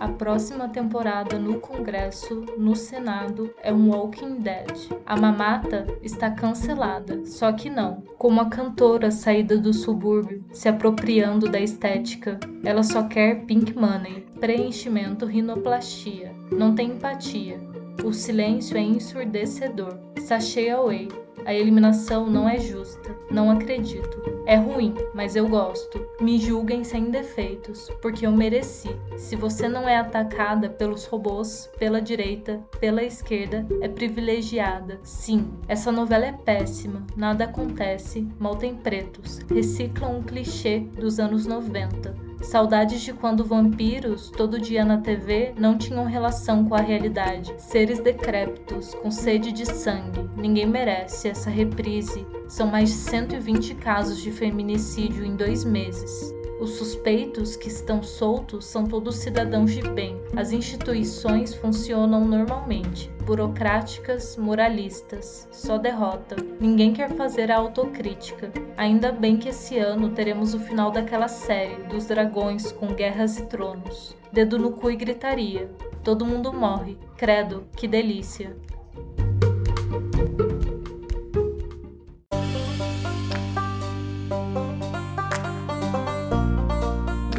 a 0.00 0.08
próxima 0.08 0.66
temporada 0.66 1.38
no 1.38 1.60
Congresso, 1.60 2.46
no 2.56 2.74
Senado, 2.74 3.54
é 3.62 3.70
um 3.70 3.90
Walking 3.90 4.40
Dead. 4.40 4.88
A 5.04 5.14
mamata 5.14 5.86
está 6.02 6.30
cancelada, 6.30 7.26
só 7.26 7.52
que 7.52 7.68
não. 7.68 8.02
Como 8.16 8.40
a 8.40 8.48
cantora 8.48 9.10
saída 9.10 9.58
do 9.58 9.74
subúrbio, 9.74 10.42
se 10.54 10.70
apropriando 10.70 11.50
da 11.50 11.60
estética, 11.60 12.40
ela 12.64 12.82
só 12.82 13.02
quer 13.02 13.44
pink 13.44 13.76
money, 13.78 14.26
preenchimento, 14.40 15.26
rinoplastia. 15.26 16.34
Não 16.50 16.74
tem 16.74 16.92
empatia. 16.92 17.60
O 18.02 18.14
silêncio 18.14 18.78
é 18.78 18.80
ensurdecedor. 18.80 19.98
Sachê 20.18 20.70
away. 20.70 21.08
A 21.44 21.54
eliminação 21.54 22.28
não 22.28 22.48
é 22.48 22.58
justa, 22.58 23.16
não 23.30 23.50
acredito. 23.50 24.20
É 24.46 24.56
ruim, 24.56 24.94
mas 25.14 25.36
eu 25.36 25.48
gosto. 25.48 26.04
Me 26.20 26.38
julguem 26.38 26.84
sem 26.84 27.10
defeitos, 27.10 27.90
porque 28.00 28.26
eu 28.26 28.32
mereci. 28.32 28.90
Se 29.16 29.36
você 29.36 29.68
não 29.68 29.88
é 29.88 29.96
atacada 29.96 30.68
pelos 30.68 31.06
robôs, 31.06 31.70
pela 31.78 32.00
direita, 32.00 32.60
pela 32.78 33.02
esquerda, 33.02 33.66
é 33.80 33.88
privilegiada. 33.88 35.00
Sim, 35.02 35.50
essa 35.68 35.90
novela 35.90 36.26
é 36.26 36.32
péssima, 36.32 37.06
nada 37.16 37.44
acontece, 37.44 38.26
mal 38.38 38.56
tem 38.56 38.74
pretos. 38.74 39.40
Reciclam 39.52 40.18
um 40.18 40.22
clichê 40.22 40.80
dos 40.80 41.18
anos 41.18 41.46
90 41.46 42.29
Saudades 42.42 43.02
de 43.02 43.12
quando 43.12 43.44
vampiros, 43.44 44.30
todo 44.30 44.60
dia 44.60 44.84
na 44.84 44.98
TV, 44.98 45.52
não 45.58 45.76
tinham 45.76 46.04
relação 46.04 46.64
com 46.64 46.74
a 46.74 46.80
realidade. 46.80 47.54
Seres 47.58 48.00
decrépitos, 48.00 48.94
com 48.94 49.10
sede 49.10 49.52
de 49.52 49.66
sangue. 49.66 50.28
Ninguém 50.36 50.66
merece 50.66 51.28
essa 51.28 51.50
reprise. 51.50 52.26
São 52.48 52.66
mais 52.66 52.88
de 52.88 52.96
120 52.96 53.74
casos 53.74 54.20
de 54.20 54.32
feminicídio 54.32 55.24
em 55.24 55.36
dois 55.36 55.64
meses. 55.64 56.34
Os 56.60 56.72
suspeitos 56.72 57.56
que 57.56 57.68
estão 57.68 58.02
soltos 58.02 58.66
são 58.66 58.84
todos 58.84 59.16
cidadãos 59.16 59.72
de 59.72 59.80
bem. 59.80 60.20
As 60.36 60.52
instituições 60.52 61.54
funcionam 61.54 62.26
normalmente, 62.26 63.10
burocráticas, 63.24 64.36
moralistas, 64.36 65.48
só 65.50 65.78
derrota. 65.78 66.36
Ninguém 66.60 66.92
quer 66.92 67.16
fazer 67.16 67.50
a 67.50 67.56
autocrítica. 67.56 68.52
Ainda 68.76 69.10
bem 69.10 69.38
que 69.38 69.48
esse 69.48 69.78
ano 69.78 70.10
teremos 70.10 70.52
o 70.52 70.60
final 70.60 70.90
daquela 70.90 71.28
série 71.28 71.82
dos 71.84 72.06
dragões 72.06 72.70
com 72.72 72.88
guerras 72.88 73.38
e 73.38 73.46
tronos. 73.46 74.14
Dedo 74.30 74.58
no 74.58 74.72
cu 74.72 74.90
e 74.90 74.96
gritaria. 74.96 75.70
Todo 76.04 76.26
mundo 76.26 76.52
morre. 76.52 76.98
Credo, 77.16 77.64
que 77.74 77.88
delícia. 77.88 78.54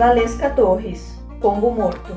Valesca 0.02 0.50
Torres, 0.50 1.16
Pombo 1.40 1.70
Morto. 1.70 2.16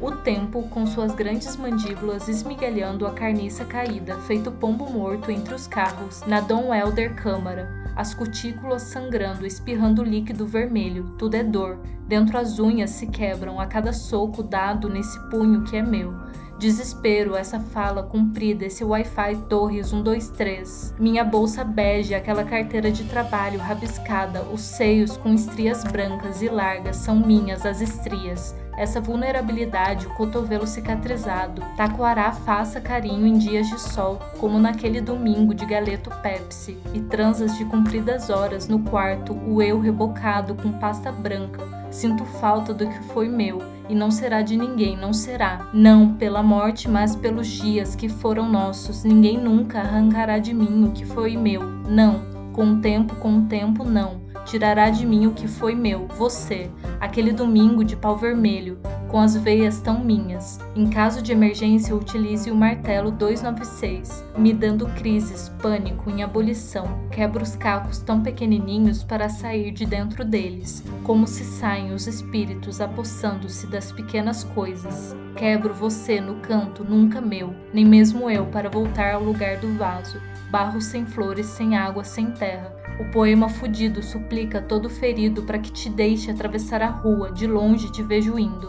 O 0.00 0.10
tempo, 0.10 0.64
com 0.64 0.84
suas 0.88 1.14
grandes 1.14 1.56
mandíbulas 1.56 2.26
esmigalhando 2.26 3.06
a 3.06 3.12
carniça 3.12 3.64
caída, 3.64 4.16
feito 4.22 4.50
pombo 4.50 4.90
morto 4.90 5.30
entre 5.30 5.54
os 5.54 5.68
carros, 5.68 6.20
na 6.26 6.40
Dom 6.40 6.74
Helder 6.74 7.14
Câmara, 7.14 7.68
as 7.94 8.12
cutículas 8.12 8.82
sangrando, 8.82 9.46
espirrando 9.46 10.02
líquido 10.02 10.44
vermelho, 10.48 11.14
tudo 11.16 11.36
é 11.36 11.44
dor. 11.44 11.78
Dentro 12.08 12.38
as 12.38 12.58
unhas 12.58 12.90
se 12.90 13.06
quebram 13.06 13.60
a 13.60 13.66
cada 13.66 13.92
soco 13.92 14.42
dado 14.42 14.88
nesse 14.88 15.16
punho 15.30 15.62
que 15.62 15.76
é 15.76 15.82
meu. 15.82 16.12
Desespero, 16.58 17.36
essa 17.36 17.58
fala 17.58 18.02
comprida, 18.02 18.64
esse 18.64 18.84
Wi-Fi 18.84 19.36
Torres 19.48 19.88
123. 19.88 20.94
Minha 20.98 21.24
bolsa 21.24 21.64
bege, 21.64 22.14
aquela 22.14 22.44
carteira 22.44 22.90
de 22.90 23.04
trabalho 23.04 23.58
rabiscada, 23.58 24.42
os 24.42 24.60
seios 24.60 25.16
com 25.16 25.34
estrias 25.34 25.82
brancas 25.84 26.40
e 26.42 26.48
largas 26.48 26.96
são 26.96 27.16
minhas 27.16 27.66
as 27.66 27.80
estrias. 27.80 28.54
Essa 28.76 29.00
vulnerabilidade, 29.00 30.06
o 30.06 30.14
cotovelo 30.14 30.66
cicatrizado, 30.66 31.62
Taquará 31.76 32.32
faça 32.32 32.80
carinho 32.80 33.26
em 33.26 33.38
dias 33.38 33.68
de 33.68 33.80
sol, 33.80 34.18
como 34.38 34.58
naquele 34.58 35.00
domingo 35.00 35.54
de 35.54 35.64
galeto 35.64 36.10
Pepsi, 36.22 36.76
e 36.92 37.00
transas 37.00 37.56
de 37.56 37.64
compridas 37.64 38.30
horas 38.30 38.66
no 38.66 38.80
quarto, 38.80 39.32
o 39.32 39.62
eu 39.62 39.78
rebocado 39.78 40.54
com 40.56 40.72
pasta 40.72 41.12
branca. 41.12 41.62
Sinto 41.90 42.24
falta 42.24 42.74
do 42.74 42.88
que 42.88 43.02
foi 43.04 43.28
meu, 43.28 43.62
e 43.88 43.94
não 43.94 44.10
será 44.10 44.42
de 44.42 44.56
ninguém, 44.56 44.96
não 44.96 45.12
será. 45.12 45.68
Não 45.72 46.14
pela 46.14 46.42
morte, 46.42 46.88
mas 46.88 47.14
pelos 47.14 47.46
dias 47.46 47.94
que 47.94 48.08
foram 48.08 48.50
nossos. 48.50 49.04
Ninguém 49.04 49.38
nunca 49.38 49.80
arrancará 49.80 50.38
de 50.38 50.52
mim 50.54 50.84
o 50.84 50.92
que 50.92 51.04
foi 51.04 51.36
meu. 51.36 51.62
Não. 51.88 52.22
Com 52.52 52.74
o 52.74 52.80
tempo, 52.80 53.16
com 53.16 53.38
o 53.38 53.42
tempo, 53.46 53.84
não 53.84 54.23
tirará 54.44 54.90
de 54.90 55.06
mim 55.06 55.26
o 55.26 55.32
que 55.32 55.48
foi 55.48 55.74
meu, 55.74 56.06
você, 56.16 56.70
aquele 57.00 57.32
domingo 57.32 57.84
de 57.84 57.96
pau 57.96 58.16
vermelho, 58.16 58.78
com 59.08 59.20
as 59.20 59.36
veias 59.36 59.80
tão 59.80 60.02
minhas. 60.02 60.58
Em 60.74 60.90
caso 60.90 61.22
de 61.22 61.32
emergência, 61.32 61.94
utilize 61.94 62.50
o 62.50 62.54
martelo 62.54 63.10
296, 63.12 64.24
me 64.36 64.52
dando 64.52 64.86
crises, 64.94 65.48
pânico 65.62 66.10
em 66.10 66.22
abolição. 66.22 66.84
Quebra 67.10 67.42
os 67.42 67.54
cacos 67.54 67.98
tão 67.98 68.22
pequenininhos 68.22 69.04
para 69.04 69.28
sair 69.28 69.70
de 69.70 69.86
dentro 69.86 70.24
deles, 70.24 70.82
como 71.04 71.26
se 71.26 71.44
saem 71.44 71.92
os 71.92 72.06
espíritos 72.06 72.80
apossando-se 72.80 73.66
das 73.68 73.92
pequenas 73.92 74.42
coisas. 74.42 75.14
Quebro 75.36 75.72
você 75.72 76.20
no 76.20 76.36
canto 76.36 76.84
nunca 76.84 77.20
meu, 77.20 77.54
nem 77.72 77.84
mesmo 77.84 78.28
eu 78.28 78.46
para 78.46 78.68
voltar 78.68 79.14
ao 79.14 79.22
lugar 79.22 79.58
do 79.58 79.72
vaso. 79.78 80.20
Barro 80.50 80.80
sem 80.80 81.06
flores, 81.06 81.46
sem 81.46 81.76
água, 81.76 82.04
sem 82.04 82.30
terra 82.32 82.83
o 82.98 83.04
poema 83.06 83.48
fudido 83.48 84.02
suplica 84.02 84.62
todo 84.62 84.88
ferido 84.88 85.42
para 85.42 85.58
que 85.58 85.72
te 85.72 85.88
deixe 85.90 86.30
atravessar 86.30 86.80
a 86.82 86.88
rua, 86.88 87.32
de 87.32 87.46
longe 87.46 87.90
te 87.90 88.02
vejo 88.02 88.38
indo. 88.38 88.68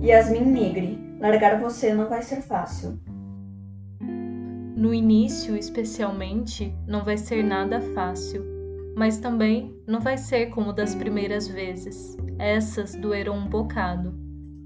Yasmin 0.00 0.52
Nigri, 0.52 1.16
largar 1.18 1.60
você 1.60 1.92
não 1.92 2.08
vai 2.08 2.22
ser 2.22 2.40
fácil. 2.40 2.96
No 4.76 4.94
início, 4.94 5.56
especialmente, 5.56 6.72
não 6.86 7.02
vai 7.02 7.16
ser 7.16 7.42
nada 7.42 7.80
fácil, 7.80 8.44
mas 8.96 9.18
também 9.18 9.74
não 9.84 9.98
vai 9.98 10.16
ser 10.16 10.50
como 10.50 10.72
das 10.72 10.94
primeiras 10.94 11.48
vezes. 11.48 12.16
Essas 12.38 12.94
doeram 12.94 13.36
um 13.36 13.48
bocado. 13.48 14.14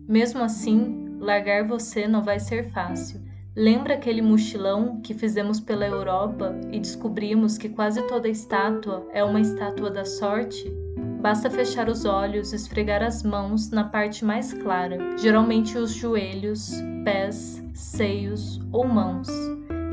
Mesmo 0.06 0.42
assim, 0.42 0.99
largar 1.20 1.66
você 1.66 2.08
não 2.08 2.22
vai 2.22 2.40
ser 2.40 2.72
fácil. 2.72 3.20
Lembra 3.54 3.94
aquele 3.94 4.22
mochilão 4.22 5.00
que 5.02 5.12
fizemos 5.12 5.60
pela 5.60 5.86
Europa 5.86 6.58
e 6.72 6.80
descobrimos 6.80 7.58
que 7.58 7.68
quase 7.68 8.00
toda 8.06 8.28
estátua 8.28 9.06
é 9.12 9.22
uma 9.22 9.40
estátua 9.40 9.90
da 9.90 10.04
sorte? 10.04 10.72
Basta 11.20 11.50
fechar 11.50 11.88
os 11.88 12.06
olhos, 12.06 12.54
esfregar 12.54 13.02
as 13.02 13.22
mãos 13.22 13.70
na 13.70 13.84
parte 13.84 14.24
mais 14.24 14.54
clara, 14.54 15.18
geralmente 15.18 15.76
os 15.76 15.92
joelhos, 15.92 16.72
pés, 17.04 17.62
seios 17.74 18.58
ou 18.72 18.86
mãos, 18.86 19.28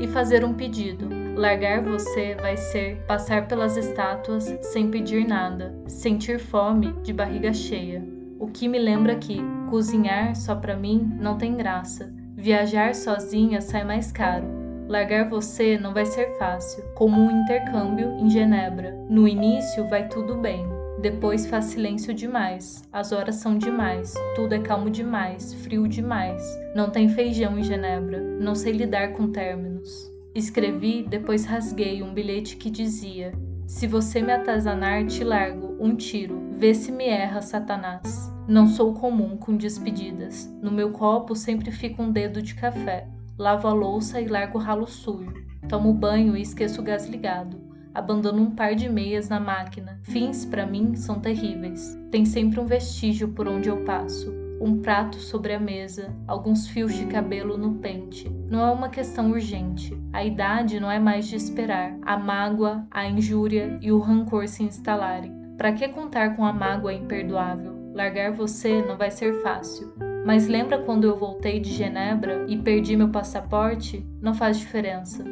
e 0.00 0.06
fazer 0.06 0.44
um 0.44 0.54
pedido. 0.54 1.08
Largar 1.36 1.82
você 1.82 2.34
vai 2.36 2.56
ser 2.56 3.04
passar 3.06 3.46
pelas 3.46 3.76
estátuas 3.76 4.44
sem 4.62 4.90
pedir 4.90 5.26
nada, 5.26 5.74
sentir 5.86 6.38
fome 6.38 6.92
de 7.02 7.12
barriga 7.12 7.52
cheia. 7.52 8.17
O 8.38 8.46
que 8.46 8.68
me 8.68 8.78
lembra 8.78 9.16
que 9.16 9.38
Cozinhar 9.68 10.34
só 10.36 10.54
para 10.54 10.76
mim 10.76 11.12
não 11.20 11.36
tem 11.36 11.56
graça. 11.56 12.12
Viajar 12.34 12.94
sozinha 12.94 13.60
sai 13.60 13.84
mais 13.84 14.12
caro. 14.12 14.46
Largar 14.86 15.28
você 15.28 15.76
não 15.76 15.92
vai 15.92 16.06
ser 16.06 16.38
fácil, 16.38 16.82
como 16.94 17.20
um 17.20 17.42
intercâmbio 17.42 18.10
em 18.18 18.30
Genebra. 18.30 18.96
No 19.10 19.28
início 19.28 19.86
vai 19.88 20.08
tudo 20.08 20.36
bem, 20.36 20.64
depois 21.02 21.46
faz 21.46 21.66
silêncio 21.66 22.14
demais, 22.14 22.82
as 22.90 23.12
horas 23.12 23.34
são 23.34 23.58
demais, 23.58 24.14
tudo 24.34 24.54
é 24.54 24.58
calmo 24.58 24.88
demais, 24.88 25.52
frio 25.52 25.86
demais. 25.86 26.42
Não 26.74 26.88
tem 26.90 27.08
feijão 27.08 27.58
em 27.58 27.62
Genebra, 27.62 28.18
não 28.18 28.54
sei 28.54 28.72
lidar 28.72 29.12
com 29.12 29.30
términos. 29.30 30.10
Escrevi, 30.34 31.02
depois 31.02 31.44
rasguei 31.44 32.02
um 32.02 32.14
bilhete 32.14 32.56
que 32.56 32.70
dizia: 32.70 33.32
Se 33.66 33.86
você 33.86 34.22
me 34.22 34.32
atazanar, 34.32 35.04
te 35.04 35.22
largo 35.22 35.67
um 35.78 35.94
tiro, 35.94 36.40
vê 36.52 36.74
se 36.74 36.90
me 36.90 37.06
erra, 37.06 37.40
Satanás. 37.40 38.32
Não 38.48 38.66
sou 38.66 38.94
comum 38.94 39.36
com 39.36 39.56
despedidas. 39.56 40.52
No 40.60 40.72
meu 40.72 40.90
copo 40.90 41.36
sempre 41.36 41.70
fica 41.70 42.02
um 42.02 42.10
dedo 42.10 42.42
de 42.42 42.54
café. 42.54 43.06
Lavo 43.38 43.68
a 43.68 43.72
louça 43.72 44.20
e 44.20 44.26
largo 44.26 44.58
o 44.58 44.60
ralo 44.60 44.86
sujo. 44.86 45.34
Tomo 45.68 45.92
banho 45.92 46.36
e 46.36 46.42
esqueço 46.42 46.80
o 46.80 46.84
gás 46.84 47.06
ligado. 47.06 47.60
Abandono 47.94 48.42
um 48.42 48.50
par 48.50 48.74
de 48.74 48.88
meias 48.88 49.28
na 49.28 49.38
máquina. 49.38 49.98
Fins, 50.02 50.44
para 50.44 50.66
mim, 50.66 50.94
são 50.94 51.20
terríveis. 51.20 51.98
Tem 52.10 52.24
sempre 52.24 52.58
um 52.58 52.66
vestígio 52.66 53.28
por 53.28 53.46
onde 53.46 53.68
eu 53.68 53.84
passo. 53.84 54.32
Um 54.60 54.78
prato 54.80 55.16
sobre 55.18 55.52
a 55.52 55.60
mesa, 55.60 56.12
alguns 56.26 56.66
fios 56.66 56.92
de 56.92 57.06
cabelo 57.06 57.56
no 57.56 57.74
pente. 57.76 58.28
Não 58.50 58.66
é 58.66 58.70
uma 58.72 58.88
questão 58.88 59.30
urgente. 59.30 59.96
A 60.12 60.24
idade 60.24 60.80
não 60.80 60.90
é 60.90 60.98
mais 60.98 61.28
de 61.28 61.36
esperar. 61.36 61.96
A 62.02 62.16
mágoa, 62.16 62.84
a 62.90 63.06
injúria 63.06 63.78
e 63.80 63.92
o 63.92 64.00
rancor 64.00 64.48
se 64.48 64.64
instalarem. 64.64 65.37
Para 65.58 65.72
que 65.72 65.88
contar 65.88 66.36
com 66.36 66.44
a 66.44 66.52
mágoa 66.52 66.94
imperdoável? 66.94 67.90
Largar 67.92 68.30
você 68.30 68.80
não 68.80 68.96
vai 68.96 69.10
ser 69.10 69.42
fácil. 69.42 69.92
Mas 70.24 70.46
lembra 70.46 70.78
quando 70.78 71.02
eu 71.02 71.18
voltei 71.18 71.58
de 71.58 71.70
Genebra 71.70 72.46
e 72.46 72.56
perdi 72.56 72.96
meu 72.96 73.08
passaporte? 73.08 74.06
Não 74.22 74.32
faz 74.32 74.56
diferença. 74.60 75.24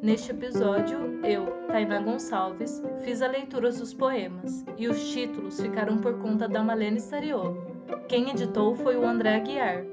Neste 0.00 0.30
episódio, 0.30 1.20
eu, 1.22 1.44
Tainá 1.68 2.00
Gonçalves, 2.00 2.82
fiz 3.02 3.20
a 3.20 3.28
leitura 3.28 3.70
dos 3.70 3.92
poemas 3.92 4.64
e 4.78 4.88
os 4.88 5.10
títulos 5.10 5.60
ficaram 5.60 5.98
por 5.98 6.18
conta 6.20 6.48
da 6.48 6.62
Malene 6.62 6.96
Stariolo. 6.96 7.70
Quem 8.08 8.30
editou 8.30 8.74
foi 8.74 8.96
o 8.96 9.06
André 9.06 9.36
Aguiar, 9.36 9.91